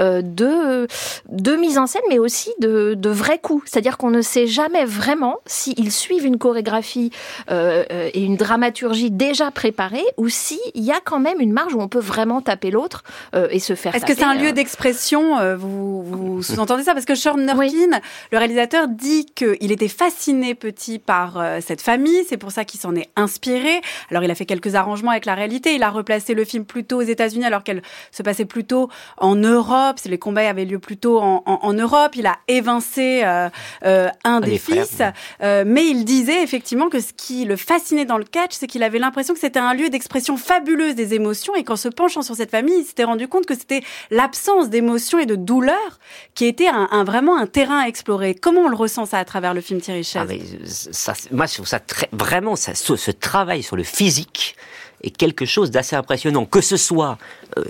euh, 0.00 0.22
de, 0.22 0.86
de 1.28 1.56
mise 1.56 1.78
en 1.78 1.86
scène, 1.86 2.02
mais 2.08 2.18
aussi 2.18 2.50
de, 2.60 2.94
de 2.94 3.10
vrais 3.10 3.38
coups. 3.38 3.70
C'est-à-dire 3.70 3.98
qu'on 3.98 4.10
ne 4.10 4.22
sait 4.22 4.46
jamais 4.46 4.84
vraiment 4.84 5.38
s'ils 5.46 5.92
suivent 5.92 6.24
une 6.24 6.38
chorégraphie 6.38 7.10
euh, 7.50 8.01
et 8.12 8.22
une 8.22 8.36
dramaturgie 8.36 9.10
déjà 9.10 9.50
préparée 9.50 10.04
ou 10.16 10.28
si 10.28 10.60
il 10.74 10.82
y 10.82 10.92
a 10.92 11.00
quand 11.04 11.20
même 11.20 11.40
une 11.40 11.52
marge 11.52 11.74
où 11.74 11.80
on 11.80 11.88
peut 11.88 12.00
vraiment 12.00 12.40
taper 12.40 12.70
l'autre 12.70 13.04
euh, 13.34 13.48
et 13.50 13.58
se 13.58 13.74
faire. 13.74 13.94
Est-ce 13.94 14.04
que 14.04 14.14
c'est 14.14 14.24
un 14.24 14.34
lieu 14.34 14.48
euh... 14.48 14.52
d'expression 14.52 15.38
euh, 15.38 15.56
Vous, 15.56 16.02
vous 16.02 16.42
sous-entendez 16.42 16.84
ça? 16.84 16.94
Parce 16.94 17.06
que 17.06 17.14
Sean 17.14 17.36
Norkin, 17.36 17.58
oui. 17.58 17.86
le 18.30 18.38
réalisateur, 18.38 18.88
dit 18.88 19.26
qu'il 19.34 19.72
était 19.72 19.88
fasciné 19.88 20.54
petit 20.54 20.98
par 20.98 21.38
euh, 21.38 21.58
cette 21.60 21.80
famille. 21.80 22.24
C'est 22.28 22.36
pour 22.36 22.52
ça 22.52 22.64
qu'il 22.64 22.80
s'en 22.80 22.94
est 22.94 23.10
inspiré. 23.16 23.80
Alors 24.10 24.22
il 24.24 24.30
a 24.30 24.34
fait 24.34 24.46
quelques 24.46 24.74
arrangements 24.74 25.10
avec 25.10 25.26
la 25.26 25.34
réalité. 25.34 25.74
Il 25.74 25.82
a 25.82 25.90
replacé 25.90 26.34
le 26.34 26.44
film 26.44 26.64
plutôt 26.64 26.98
aux 26.98 27.02
États-Unis 27.02 27.44
alors 27.44 27.64
qu'elle 27.64 27.82
se 28.10 28.22
passait 28.22 28.44
plutôt 28.44 28.88
en 29.18 29.36
Europe. 29.36 29.98
Les 30.06 30.18
combats 30.18 30.48
avaient 30.48 30.64
lieu 30.64 30.78
plutôt 30.78 31.20
en, 31.20 31.42
en, 31.46 31.58
en 31.62 31.72
Europe. 31.72 32.12
Il 32.16 32.26
a 32.26 32.36
évincé 32.48 33.22
euh, 33.24 33.48
un 33.82 34.10
ah, 34.24 34.40
des 34.40 34.58
fils, 34.58 34.96
frères, 34.96 35.64
mais 35.66 35.86
il 35.86 36.04
disait 36.04 36.42
effectivement 36.42 36.88
que 36.88 37.00
ce 37.00 37.12
qui 37.12 37.44
le 37.44 37.56
fascinait 37.56 37.91
dans 38.04 38.18
le 38.18 38.24
catch, 38.24 38.52
c'est 38.52 38.66
qu'il 38.66 38.82
avait 38.82 38.98
l'impression 38.98 39.34
que 39.34 39.40
c'était 39.40 39.58
un 39.58 39.74
lieu 39.74 39.88
d'expression 39.88 40.36
fabuleuse 40.36 40.94
des 40.94 41.14
émotions 41.14 41.54
et 41.54 41.64
qu'en 41.64 41.76
se 41.76 41.88
penchant 41.88 42.22
sur 42.22 42.34
cette 42.34 42.50
famille, 42.50 42.80
il 42.80 42.84
s'était 42.84 43.04
rendu 43.04 43.28
compte 43.28 43.46
que 43.46 43.54
c'était 43.54 43.82
l'absence 44.10 44.70
d'émotions 44.70 45.18
et 45.18 45.26
de 45.26 45.36
douleur 45.36 45.98
qui 46.34 46.46
était 46.46 46.68
un, 46.68 46.88
un, 46.90 47.04
vraiment 47.04 47.36
un 47.36 47.46
terrain 47.46 47.80
à 47.80 47.88
explorer. 47.88 48.34
Comment 48.34 48.62
on 48.62 48.68
le 48.68 48.76
ressent 48.76 49.06
ça 49.06 49.18
à 49.18 49.24
travers 49.24 49.54
le 49.54 49.60
film 49.60 49.80
Thierry 49.80 50.04
Chaz 50.04 50.28
ah, 50.30 50.34
ça, 50.66 51.14
Moi, 51.30 51.46
je 51.46 51.54
trouve 51.54 51.66
ça 51.66 51.80
très, 51.80 52.08
vraiment 52.12 52.56
ça, 52.56 52.74
ce, 52.74 52.96
ce 52.96 53.10
travail 53.10 53.62
sur 53.62 53.76
le 53.76 53.84
physique 53.84 54.56
est 55.02 55.16
quelque 55.16 55.44
chose 55.44 55.70
d'assez 55.70 55.96
impressionnant, 55.96 56.46
que 56.46 56.60
ce 56.60 56.76
soit 56.76 57.18
euh, 57.58 57.64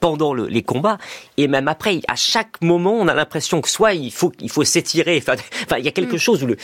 pendant 0.00 0.34
le, 0.34 0.46
les 0.46 0.62
combats 0.62 0.98
et 1.36 1.48
même 1.48 1.68
après. 1.68 2.00
À 2.08 2.16
chaque 2.16 2.60
moment, 2.60 2.94
on 2.94 3.08
a 3.08 3.14
l'impression 3.14 3.60
que 3.60 3.68
soit 3.68 3.94
il 3.94 4.12
faut 4.12 4.32
il 4.40 4.50
faut 4.50 4.64
s'étirer. 4.64 5.22
Enfin, 5.26 5.36
il 5.78 5.84
y 5.84 5.88
a 5.88 5.92
quelque 5.92 6.16
mm. 6.16 6.18
chose 6.18 6.42
où 6.44 6.46
le, 6.46 6.56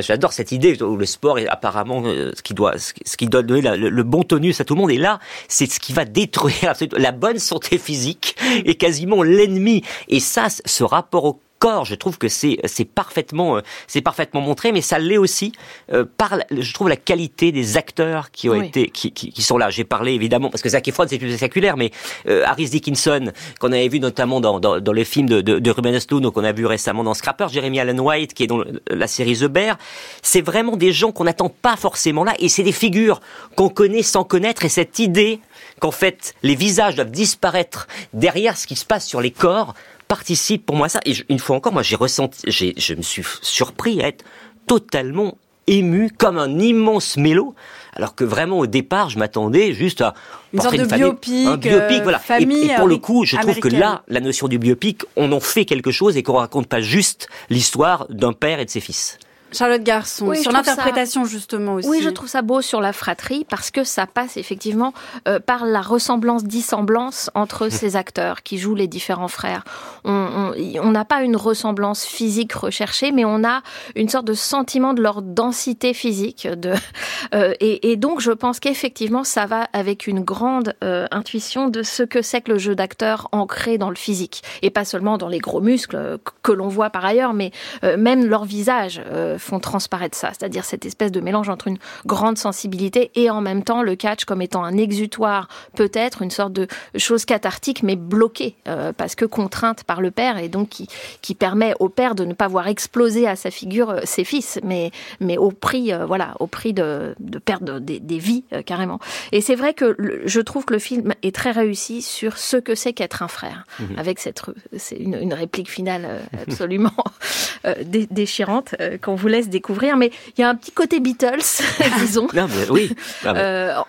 j'adore 0.00 0.32
cette 0.32 0.52
idée 0.52 0.80
où 0.82 0.96
le 0.96 1.06
sport 1.06 1.38
est 1.38 1.48
apparemment 1.48 2.02
euh, 2.04 2.32
ce 2.34 2.42
qui 2.42 2.54
doit 2.54 2.78
ce 2.78 3.16
qui 3.16 3.26
le, 3.26 3.88
le, 3.88 4.02
bon 4.02 4.22
tonus 4.22 4.60
à 4.60 4.64
tout 4.64 4.74
le 4.74 4.80
monde. 4.80 4.90
Et 4.90 4.98
là 4.98 5.20
c'est 5.48 5.70
ce 5.70 5.80
qui 5.80 5.92
va 5.92 6.04
détruire 6.04 6.74
la 6.96 7.12
bonne 7.12 7.38
santé 7.38 7.78
physique 7.78 8.36
et 8.64 8.74
quasiment 8.76 9.22
l'ennemi. 9.22 9.82
Et 10.08 10.20
ça 10.20 10.48
ce 10.50 10.84
rapport 10.84 11.24
au 11.24 11.40
corps. 11.60 11.84
Je 11.84 11.94
trouve 11.94 12.18
que 12.18 12.28
c'est 12.28 12.58
c'est 12.64 12.84
parfaitement 12.84 13.58
euh, 13.58 13.60
c'est 13.86 14.00
parfaitement 14.00 14.40
montré, 14.40 14.72
mais 14.72 14.80
ça 14.80 14.98
l'est 14.98 15.18
aussi 15.18 15.52
euh, 15.92 16.04
par 16.16 16.36
la, 16.36 16.44
je 16.50 16.74
trouve 16.74 16.88
la 16.88 16.96
qualité 16.96 17.52
des 17.52 17.76
acteurs 17.76 18.32
qui 18.32 18.48
ont 18.48 18.54
oui. 18.54 18.66
été 18.66 18.88
qui, 18.88 19.12
qui, 19.12 19.30
qui, 19.30 19.42
sont 19.42 19.58
là. 19.58 19.70
J'ai 19.70 19.84
parlé 19.84 20.12
évidemment 20.12 20.50
parce 20.50 20.62
que 20.62 20.68
Zac 20.68 20.88
Efron 20.88 21.04
c'est 21.08 21.18
plus 21.18 21.28
spectaculaire, 21.28 21.76
mais 21.76 21.92
euh, 22.26 22.42
Harris 22.44 22.70
Dickinson 22.70 23.30
qu'on 23.60 23.70
avait 23.70 23.88
vu 23.88 24.00
notamment 24.00 24.40
dans, 24.40 24.58
dans, 24.58 24.80
dans 24.80 24.92
le 24.92 25.04
film 25.04 25.28
de, 25.28 25.40
de, 25.40 25.58
de 25.60 25.70
Ruben 25.70 25.94
Östlund 25.94 26.28
qu'on 26.32 26.44
a 26.44 26.52
vu 26.52 26.66
récemment 26.66 27.04
dans 27.04 27.14
Scrapper, 27.14 27.46
Jeremy 27.52 27.78
Allen 27.78 28.00
White 28.00 28.34
qui 28.34 28.44
est 28.44 28.48
dans 28.48 28.64
la 28.88 29.06
série 29.06 29.36
The 29.36 29.44
Bear, 29.44 29.78
c'est 30.22 30.40
vraiment 30.40 30.76
des 30.76 30.92
gens 30.92 31.12
qu'on 31.12 31.24
n'attend 31.24 31.50
pas 31.50 31.76
forcément 31.76 32.24
là 32.24 32.34
et 32.38 32.48
c'est 32.48 32.62
des 32.62 32.72
figures 32.72 33.20
qu'on 33.54 33.68
connaît 33.68 34.02
sans 34.02 34.24
connaître 34.24 34.64
et 34.64 34.70
cette 34.70 34.98
idée 34.98 35.40
qu'en 35.78 35.90
fait 35.90 36.34
les 36.42 36.54
visages 36.54 36.94
doivent 36.96 37.10
disparaître 37.10 37.86
derrière 38.14 38.56
ce 38.56 38.66
qui 38.66 38.76
se 38.76 38.86
passe 38.86 39.06
sur 39.06 39.20
les 39.20 39.30
corps 39.30 39.74
participe 40.10 40.66
pour 40.66 40.74
moi 40.74 40.86
à 40.86 40.88
ça. 40.88 41.00
Et 41.04 41.14
je, 41.14 41.22
une 41.28 41.38
fois 41.38 41.54
encore, 41.54 41.72
moi, 41.72 41.84
j'ai 41.84 41.94
ressenti, 41.94 42.40
j'ai, 42.48 42.74
je 42.76 42.94
me 42.94 43.02
suis 43.02 43.22
surpris 43.42 44.02
à 44.02 44.08
être 44.08 44.24
totalement 44.66 45.38
ému 45.68 46.10
comme 46.10 46.36
un 46.36 46.58
immense 46.58 47.16
mélo, 47.16 47.54
alors 47.94 48.16
que 48.16 48.24
vraiment 48.24 48.58
au 48.58 48.66
départ, 48.66 49.08
je 49.08 49.20
m'attendais 49.20 49.72
juste 49.72 50.00
à 50.00 50.14
une 50.52 50.60
sorte 50.60 50.76
de 50.76 50.84
famille, 50.84 51.04
biopic, 51.04 51.46
un 51.46 51.56
biopic, 51.56 52.02
voilà. 52.02 52.18
Famille 52.18 52.70
et, 52.70 52.72
et, 52.72 52.74
pour 52.74 52.88
le 52.88 52.96
coup, 52.96 53.24
je 53.24 53.36
trouve 53.36 53.60
que 53.60 53.68
là, 53.68 54.02
la 54.08 54.18
notion 54.18 54.48
du 54.48 54.58
biopic, 54.58 55.04
on 55.14 55.30
en 55.30 55.38
fait 55.38 55.64
quelque 55.64 55.92
chose 55.92 56.16
et 56.16 56.24
qu'on 56.24 56.38
raconte 56.38 56.66
pas 56.66 56.80
juste 56.80 57.28
l'histoire 57.48 58.08
d'un 58.08 58.32
père 58.32 58.58
et 58.58 58.64
de 58.64 58.70
ses 58.70 58.80
fils. 58.80 59.16
Charlotte 59.52 59.82
Garçon, 59.82 60.28
oui, 60.28 60.42
sur 60.42 60.52
l'interprétation 60.52 61.24
justement 61.24 61.74
aussi. 61.74 61.88
Oui, 61.88 62.00
je 62.02 62.10
trouve 62.10 62.28
ça 62.28 62.42
beau 62.42 62.60
sur 62.60 62.80
la 62.80 62.92
fratrie 62.92 63.44
parce 63.48 63.70
que 63.70 63.84
ça 63.84 64.06
passe 64.06 64.36
effectivement 64.36 64.92
euh, 65.28 65.40
par 65.40 65.64
la 65.64 65.80
ressemblance, 65.80 66.44
dissemblance 66.44 67.30
entre 67.34 67.68
ces 67.70 67.96
acteurs 67.96 68.42
qui 68.42 68.58
jouent 68.58 68.74
les 68.74 68.86
différents 68.86 69.28
frères. 69.28 69.64
On 70.04 70.90
n'a 70.90 71.04
pas 71.04 71.22
une 71.22 71.36
ressemblance 71.36 72.04
physique 72.04 72.52
recherchée, 72.52 73.12
mais 73.12 73.24
on 73.24 73.44
a 73.44 73.62
une 73.96 74.08
sorte 74.08 74.26
de 74.26 74.34
sentiment 74.34 74.94
de 74.94 75.02
leur 75.02 75.22
densité 75.22 75.94
physique. 75.94 76.48
De, 76.48 76.74
euh, 77.34 77.52
et, 77.60 77.92
et, 77.92 77.96
donc, 77.96 78.20
je 78.20 78.32
pense 78.32 78.60
qu'effectivement, 78.60 79.24
ça 79.24 79.46
va 79.46 79.68
avec 79.72 80.06
une 80.06 80.20
grande 80.20 80.74
euh, 80.84 81.06
intuition 81.10 81.68
de 81.68 81.82
ce 81.82 82.02
que 82.02 82.22
c'est 82.22 82.40
que 82.40 82.52
le 82.52 82.58
jeu 82.58 82.74
d'acteur 82.74 83.28
ancré 83.32 83.78
dans 83.78 83.90
le 83.90 83.96
physique 83.96 84.42
et 84.62 84.70
pas 84.70 84.84
seulement 84.84 85.18
dans 85.18 85.28
les 85.28 85.38
gros 85.38 85.60
muscles 85.60 86.18
que 86.42 86.52
l'on 86.52 86.68
voit 86.68 86.90
par 86.90 87.04
ailleurs, 87.04 87.34
mais 87.34 87.50
même 87.82 88.26
leur 88.26 88.44
visage 88.44 89.02
font 89.40 89.60
transparaître 89.60 90.16
ça, 90.16 90.28
c'est-à-dire 90.28 90.64
cette 90.64 90.84
espèce 90.86 91.12
de 91.12 91.20
mélange 91.20 91.48
entre 91.48 91.68
une 91.68 91.78
grande 92.06 92.38
sensibilité 92.38 93.10
et 93.14 93.30
en 93.30 93.40
même 93.40 93.62
temps 93.62 93.82
le 93.82 93.96
catch 93.96 94.24
comme 94.24 94.42
étant 94.42 94.64
un 94.64 94.76
exutoire, 94.76 95.48
peut-être 95.74 96.22
une 96.22 96.30
sorte 96.30 96.52
de 96.52 96.66
chose 96.96 97.24
cathartique 97.24 97.82
mais 97.82 97.96
bloquée 97.96 98.56
parce 98.96 99.14
que 99.14 99.24
contrainte 99.24 99.84
par 99.84 100.00
le 100.00 100.10
père 100.10 100.38
et 100.38 100.48
donc 100.48 100.68
qui, 100.68 100.88
qui 101.22 101.34
permet 101.34 101.74
au 101.80 101.88
père 101.88 102.14
de 102.14 102.24
ne 102.24 102.34
pas 102.34 102.48
voir 102.48 102.68
exploser 102.68 103.26
à 103.26 103.36
sa 103.36 103.50
figure 103.50 104.00
ses 104.04 104.24
fils, 104.24 104.58
mais, 104.62 104.90
mais 105.20 105.38
au 105.38 105.50
prix, 105.50 105.92
voilà, 106.06 106.34
au 106.40 106.46
prix 106.46 106.72
de, 106.72 107.14
de 107.20 107.38
perdre 107.38 107.78
des, 107.78 108.00
des 108.00 108.18
vies 108.18 108.44
carrément. 108.66 108.98
Et 109.32 109.40
c'est 109.40 109.54
vrai 109.54 109.74
que 109.74 109.96
je 110.24 110.40
trouve 110.40 110.64
que 110.64 110.74
le 110.74 110.78
film 110.78 111.14
est 111.22 111.34
très 111.34 111.50
réussi 111.50 112.02
sur 112.02 112.38
ce 112.38 112.56
que 112.56 112.74
c'est 112.74 112.92
qu'être 112.92 113.22
un 113.22 113.28
frère, 113.28 113.64
mhm. 113.78 113.98
avec 113.98 114.18
cette 114.18 114.40
c'est 114.76 114.96
une, 114.96 115.14
une, 115.14 115.34
réplique 115.34 115.70
finale 115.70 116.04
euh, 116.06 116.42
absolument 116.46 116.92
euh, 117.66 117.74
déchirante 118.10 118.74
euh, 118.80 118.98
qu'on 118.98 119.14
vous 119.14 119.28
laisse 119.30 119.48
découvrir. 119.48 119.96
Mais 119.96 120.10
il 120.36 120.40
y 120.40 120.44
a 120.44 120.48
un 120.48 120.54
petit 120.54 120.72
côté 120.72 121.00
Beatles, 121.00 121.62
disons, 121.98 122.28
oui. 122.70 122.94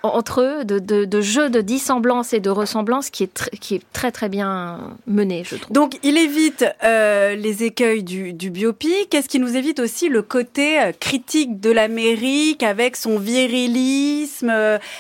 entre 0.04 0.42
eux, 0.42 0.66
de, 0.66 0.80
de, 0.80 1.06
de, 1.06 1.22
jeu 1.22 1.50
de 1.50 1.62
dissemblance 1.62 2.34
et 2.34 2.40
de 2.40 2.50
ressemblance 2.50 3.10
qui 3.10 3.24
est, 3.24 3.50
qui 3.60 3.76
est 3.76 3.82
très 3.94 4.12
très 4.12 4.30
bien 4.30 4.80
mené, 5.08 5.44
je 5.46 5.56
trouve. 5.56 5.74
Donc 5.74 5.98
il 6.04 6.18
évite 6.18 6.66
les 6.84 7.64
écueils 7.64 8.04
du, 8.04 8.34
du 8.34 8.50
biopic. 8.50 9.10
Qu'est-ce 9.10 9.30
qui 9.30 9.40
nous 9.40 9.56
évite 9.56 9.80
aussi 9.80 10.10
le 10.10 10.22
côté 10.22 10.80
critique 11.00 11.60
de 11.60 11.72
l'Amérique 11.72 12.64
avec 12.64 12.96
son 12.96 13.18
virilisme? 13.18 14.52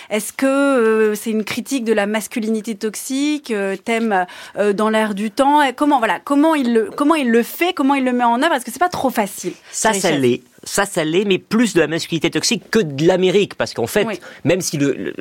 Est-ce 0.09 0.33
que 0.33 1.13
c'est 1.15 1.31
une 1.31 1.43
critique 1.43 1.83
de 1.83 1.93
la 1.93 2.07
masculinité 2.07 2.75
toxique, 2.75 3.53
thème 3.85 4.25
dans 4.73 4.89
l'air 4.89 5.15
du 5.15 5.31
temps? 5.31 5.59
Comment 5.75 5.99
voilà, 5.99 6.19
comment 6.23 6.55
il 6.55 6.73
le 6.73 6.89
comment 6.95 7.15
il 7.15 7.29
le 7.29 7.43
fait, 7.43 7.73
comment 7.73 7.95
il 7.95 8.03
le 8.03 8.13
met 8.13 8.23
en 8.23 8.41
œuvre? 8.41 8.53
Est-ce 8.53 8.65
que 8.65 8.71
c'est 8.71 8.79
pas 8.79 8.89
trop 8.89 9.09
facile 9.09 9.53
Ça, 9.71 9.93
ça 9.93 10.11
l'est 10.11 10.30
ça, 10.63 10.85
ça 10.85 11.03
l'est, 11.03 11.25
mais 11.25 11.39
plus 11.39 11.73
de 11.73 11.79
la 11.79 11.87
masculinité 11.87 12.29
toxique 12.29 12.63
que 12.69 12.79
de 12.79 13.07
l'Amérique, 13.07 13.55
parce 13.55 13.73
qu'en 13.73 13.87
fait, 13.87 14.21
même 14.43 14.61
si 14.61 14.77
le, 14.77 15.13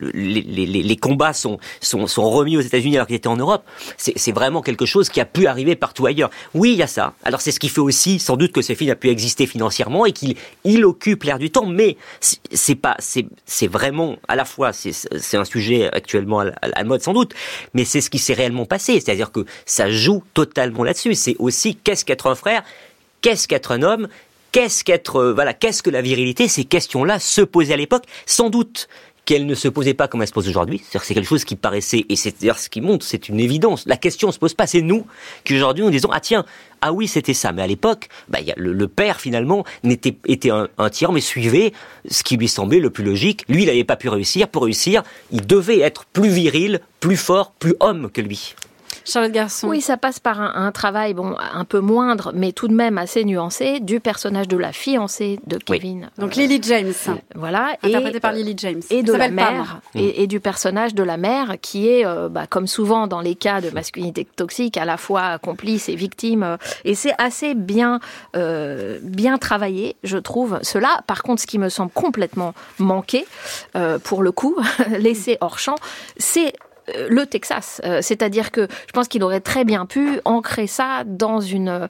les, 0.00 0.42
les, 0.42 0.66
les, 0.66 0.96
combats 0.96 1.32
sont, 1.32 1.58
sont, 1.80 2.06
sont, 2.06 2.30
remis 2.30 2.56
aux 2.56 2.60
États-Unis 2.60 2.96
alors 2.96 3.06
qu'ils 3.08 3.16
étaient 3.16 3.28
en 3.28 3.36
Europe, 3.36 3.64
c'est 3.96 4.32
vraiment 4.32 4.62
quelque 4.62 4.86
chose 4.86 5.08
qui 5.08 5.20
a 5.20 5.24
pu 5.24 5.46
arriver 5.46 5.74
partout 5.74 6.06
ailleurs. 6.06 6.30
Oui, 6.54 6.72
il 6.72 6.78
y 6.78 6.82
a 6.82 6.86
ça. 6.86 7.14
Alors 7.24 7.40
c'est 7.40 7.50
ce 7.50 7.58
qui 7.58 7.68
fait 7.68 7.80
aussi, 7.80 8.18
sans 8.18 8.36
doute, 8.36 8.52
que 8.52 8.62
ce 8.62 8.74
film 8.74 8.90
a 8.90 8.94
pu 8.94 9.08
exister 9.08 9.46
financièrement 9.46 10.06
et 10.06 10.12
qu'il 10.12 10.36
il 10.64 10.84
occupe 10.84 11.24
l'air 11.24 11.38
du 11.38 11.50
temps, 11.50 11.66
mais 11.66 11.96
c'est 12.20 12.76
pas, 12.76 12.96
c'est 13.00 13.66
vraiment 13.66 14.16
à 14.28 14.36
la 14.36 14.44
fois, 14.44 14.72
c'est 14.72 15.36
un 15.36 15.44
sujet 15.44 15.90
actuellement 15.92 16.40
à 16.40 16.68
la 16.68 16.84
mode 16.84 17.02
sans 17.02 17.12
doute, 17.12 17.34
mais 17.74 17.84
c'est 17.84 18.00
ce 18.00 18.10
qui 18.10 18.18
s'est 18.18 18.34
réellement 18.34 18.66
passé, 18.66 19.00
c'est-à-dire 19.00 19.32
que 19.32 19.44
ça 19.64 19.90
joue 19.90 20.22
totalement 20.32 20.84
là-dessus. 20.84 21.14
C'est 21.14 21.36
aussi 21.38 21.74
qu'est-ce 21.74 22.04
qu'être 22.04 22.28
un 22.28 22.36
frère 22.36 22.62
qu'est-ce 23.26 23.48
qu'être 23.48 23.72
un 23.72 23.82
homme 23.82 24.08
qu'est-ce 24.56 24.84
qu'être, 24.84 25.16
euh, 25.16 25.34
voilà, 25.34 25.52
qu'est-ce 25.52 25.82
que 25.82 25.90
la 25.90 26.00
virilité? 26.00 26.48
Ces 26.48 26.64
questions-là 26.64 27.18
se 27.18 27.42
posaient 27.42 27.74
à 27.74 27.76
l'époque, 27.76 28.04
sans 28.24 28.48
doute 28.48 28.88
qu'elles 29.26 29.44
ne 29.44 29.54
se 29.54 29.68
posaient 29.68 29.92
pas 29.92 30.08
comme 30.08 30.22
elles 30.22 30.28
se 30.28 30.32
posent 30.32 30.48
aujourd'hui. 30.48 30.82
C'est 30.90 31.12
quelque 31.12 31.28
chose 31.28 31.44
qui 31.44 31.56
paraissait, 31.56 32.06
et 32.08 32.16
c'est 32.16 32.40
d'ailleurs 32.40 32.58
ce 32.58 32.70
qui 32.70 32.80
montre, 32.80 33.04
c'est 33.04 33.28
une 33.28 33.38
évidence. 33.38 33.84
La 33.84 33.98
question 33.98 34.28
ne 34.28 34.32
se 34.32 34.38
pose 34.38 34.54
pas, 34.54 34.66
c'est 34.66 34.80
nous 34.80 35.04
qui 35.44 35.56
aujourd'hui 35.56 35.84
nous 35.84 35.90
disons, 35.90 36.08
ah 36.10 36.20
tiens, 36.20 36.46
ah 36.80 36.94
oui, 36.94 37.06
c'était 37.06 37.34
ça. 37.34 37.52
Mais 37.52 37.60
à 37.60 37.66
l'époque, 37.66 38.08
bah, 38.30 38.38
le, 38.56 38.88
père 38.88 39.20
finalement 39.20 39.66
n'était 39.82 40.16
était 40.26 40.48
un, 40.48 40.68
un 40.78 40.88
tiers, 40.88 41.12
mais 41.12 41.20
suivait 41.20 41.74
ce 42.10 42.22
qui 42.22 42.38
lui 42.38 42.48
semblait 42.48 42.80
le 42.80 42.88
plus 42.88 43.04
logique. 43.04 43.44
Lui, 43.50 43.64
il 43.64 43.66
n'avait 43.66 43.84
pas 43.84 43.96
pu 43.96 44.08
réussir. 44.08 44.48
Pour 44.48 44.62
réussir, 44.62 45.02
il 45.32 45.46
devait 45.46 45.80
être 45.80 46.06
plus 46.06 46.30
viril, 46.30 46.80
plus 47.00 47.18
fort, 47.18 47.52
plus 47.58 47.74
homme 47.80 48.10
que 48.10 48.22
lui. 48.22 48.54
Charlotte 49.04 49.32
Garçon. 49.32 49.68
Oui, 49.68 49.80
ça 49.80 49.96
passe 49.96 50.20
par 50.20 50.40
un, 50.40 50.72
travail 50.72 51.14
bon 51.14 51.36
un 51.38 51.64
peu 51.64 51.80
moindre, 51.80 52.32
mais 52.34 52.52
tout 52.52 52.68
de 52.68 52.74
même 52.74 52.98
assez 52.98 53.24
nuancé 53.24 53.80
du 53.80 54.00
personnage 54.00 54.48
de 54.48 54.56
la 54.56 54.72
fiancée 54.72 55.40
de 55.46 55.58
Kevin. 55.58 56.10
Donc 56.18 56.36
Lily 56.36 56.60
James. 56.62 56.92
voilà. 57.34 57.76
Interprétée 57.82 58.20
par 58.20 58.32
Lily 58.32 58.54
James. 58.56 58.82
Et 58.90 59.02
de 59.02 59.12
la 59.12 59.28
mère. 59.28 59.80
Et, 59.94 60.26
du 60.26 60.40
personnage 60.40 60.94
de 60.94 61.04
la 61.04 61.16
mère 61.16 61.54
qui 61.62 61.88
est, 61.88 62.04
euh, 62.04 62.28
bah, 62.28 62.46
comme 62.48 62.66
souvent 62.66 63.06
dans 63.06 63.20
les 63.20 63.36
cas 63.36 63.60
de 63.60 63.70
masculinité 63.70 64.24
toxique, 64.24 64.76
à 64.76 64.84
la 64.84 64.96
fois 64.96 65.38
complice 65.38 65.88
et 65.88 65.94
victime. 65.94 66.58
Et 66.84 66.94
c'est 66.94 67.14
assez 67.18 67.54
bien, 67.54 68.00
euh, 68.34 68.98
bien 69.02 69.38
travaillé, 69.38 69.96
je 70.02 70.18
trouve. 70.18 70.58
Cela, 70.62 71.00
par 71.06 71.22
contre, 71.22 71.42
ce 71.42 71.46
qui 71.46 71.58
me 71.58 71.68
semble 71.68 71.90
complètement 71.92 72.54
manqué, 72.78 73.26
euh, 73.76 73.98
pour 73.98 74.22
le 74.22 74.32
coup, 74.32 74.56
laissé 74.98 75.38
hors 75.40 75.58
champ, 75.58 75.76
c'est 76.16 76.48
euh, 76.48 76.65
le 77.08 77.26
Texas. 77.26 77.80
Euh, 77.84 78.00
c'est-à-dire 78.02 78.50
que 78.50 78.68
je 78.86 78.92
pense 78.92 79.08
qu'il 79.08 79.22
aurait 79.22 79.40
très 79.40 79.64
bien 79.64 79.86
pu 79.86 80.20
ancrer 80.24 80.66
ça 80.66 81.04
dans 81.04 81.40
une 81.40 81.88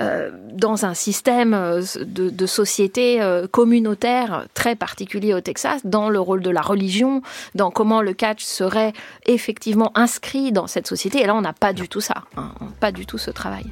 euh, 0.00 0.30
dans 0.52 0.84
un 0.84 0.94
système 0.94 1.52
de, 1.52 2.30
de 2.30 2.46
société 2.46 3.20
communautaire 3.50 4.46
très 4.54 4.74
particulier 4.74 5.34
au 5.34 5.40
Texas, 5.40 5.80
dans 5.84 6.08
le 6.08 6.20
rôle 6.20 6.42
de 6.42 6.50
la 6.50 6.60
religion, 6.60 7.22
dans 7.54 7.70
comment 7.70 8.02
le 8.02 8.12
catch 8.12 8.42
serait 8.42 8.92
effectivement 9.26 9.92
inscrit 9.94 10.52
dans 10.52 10.66
cette 10.66 10.86
société. 10.86 11.22
Et 11.22 11.26
là, 11.26 11.34
on 11.34 11.40
n'a 11.40 11.52
pas 11.52 11.72
du 11.72 11.88
tout 11.88 12.00
ça, 12.00 12.24
hein, 12.36 12.50
pas 12.80 12.92
du 12.92 13.06
tout 13.06 13.18
ce 13.18 13.30
travail. 13.30 13.66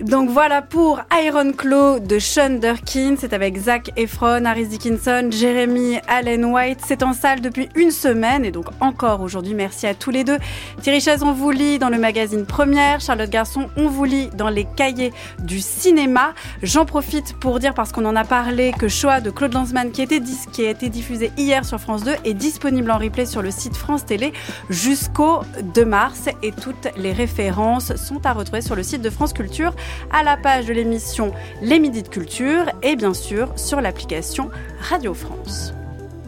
Donc 0.00 0.30
voilà 0.30 0.62
pour 0.62 1.02
Iron 1.12 1.52
Claw 1.52 2.00
de 2.00 2.18
Sean 2.18 2.58
Durkin. 2.58 3.16
C'est 3.18 3.34
avec 3.34 3.58
Zach 3.58 3.90
Efron, 3.96 4.46
Harris 4.46 4.68
Dickinson, 4.68 5.28
Jeremy 5.30 5.98
Allen 6.08 6.46
White. 6.46 6.80
C'est 6.86 7.02
en 7.02 7.12
salle 7.12 7.42
depuis 7.42 7.68
une 7.74 7.90
semaine 7.90 8.46
et 8.46 8.50
donc 8.50 8.66
encore 8.80 9.20
aujourd'hui. 9.20 9.52
Merci 9.52 9.86
à 9.86 9.92
tous 9.94 10.10
les 10.10 10.24
deux. 10.24 10.38
Thierry 10.80 11.02
Chaise, 11.02 11.22
on 11.22 11.32
vous 11.32 11.50
lit 11.50 11.78
dans 11.78 11.90
le 11.90 11.98
magazine 11.98 12.46
Première. 12.46 13.00
Charlotte 13.00 13.28
Garçon, 13.28 13.68
on 13.76 13.88
vous 13.88 14.04
lit 14.04 14.30
dans 14.34 14.48
les 14.48 14.64
cahiers 14.64 15.12
du 15.40 15.60
cinéma. 15.60 16.32
J'en 16.62 16.86
profite 16.86 17.38
pour 17.38 17.58
dire, 17.58 17.74
parce 17.74 17.92
qu'on 17.92 18.06
en 18.06 18.16
a 18.16 18.24
parlé, 18.24 18.72
que 18.72 18.88
Shoah 18.88 19.20
de 19.20 19.30
Claude 19.30 19.52
Lanzmann, 19.52 19.90
qui, 19.90 20.00
était 20.00 20.22
qui 20.52 20.64
a 20.64 20.70
été 20.70 20.88
diffusé 20.88 21.30
hier 21.36 21.66
sur 21.66 21.78
France 21.78 22.04
2, 22.04 22.12
est 22.24 22.34
disponible 22.34 22.90
en 22.90 22.96
replay 22.96 23.26
sur 23.26 23.42
le 23.42 23.50
site 23.50 23.76
France 23.76 24.06
Télé 24.06 24.32
jusqu'au 24.70 25.40
2 25.74 25.84
mars. 25.84 26.30
Et 26.42 26.52
toutes 26.52 26.88
les 26.96 27.12
références 27.12 27.94
sont 27.96 28.24
à 28.24 28.32
retrouver 28.32 28.62
sur 28.62 28.76
le 28.76 28.82
site 28.82 29.02
de 29.02 29.10
France 29.10 29.34
Culture 29.34 29.74
à 30.10 30.22
la 30.22 30.36
page 30.36 30.66
de 30.66 30.72
l'émission 30.72 31.32
Les 31.62 31.78
Midis 31.78 32.02
de 32.02 32.08
Culture 32.08 32.70
et 32.82 32.96
bien 32.96 33.14
sûr 33.14 33.52
sur 33.56 33.80
l'application 33.80 34.50
Radio 34.80 35.14
France. 35.14 35.72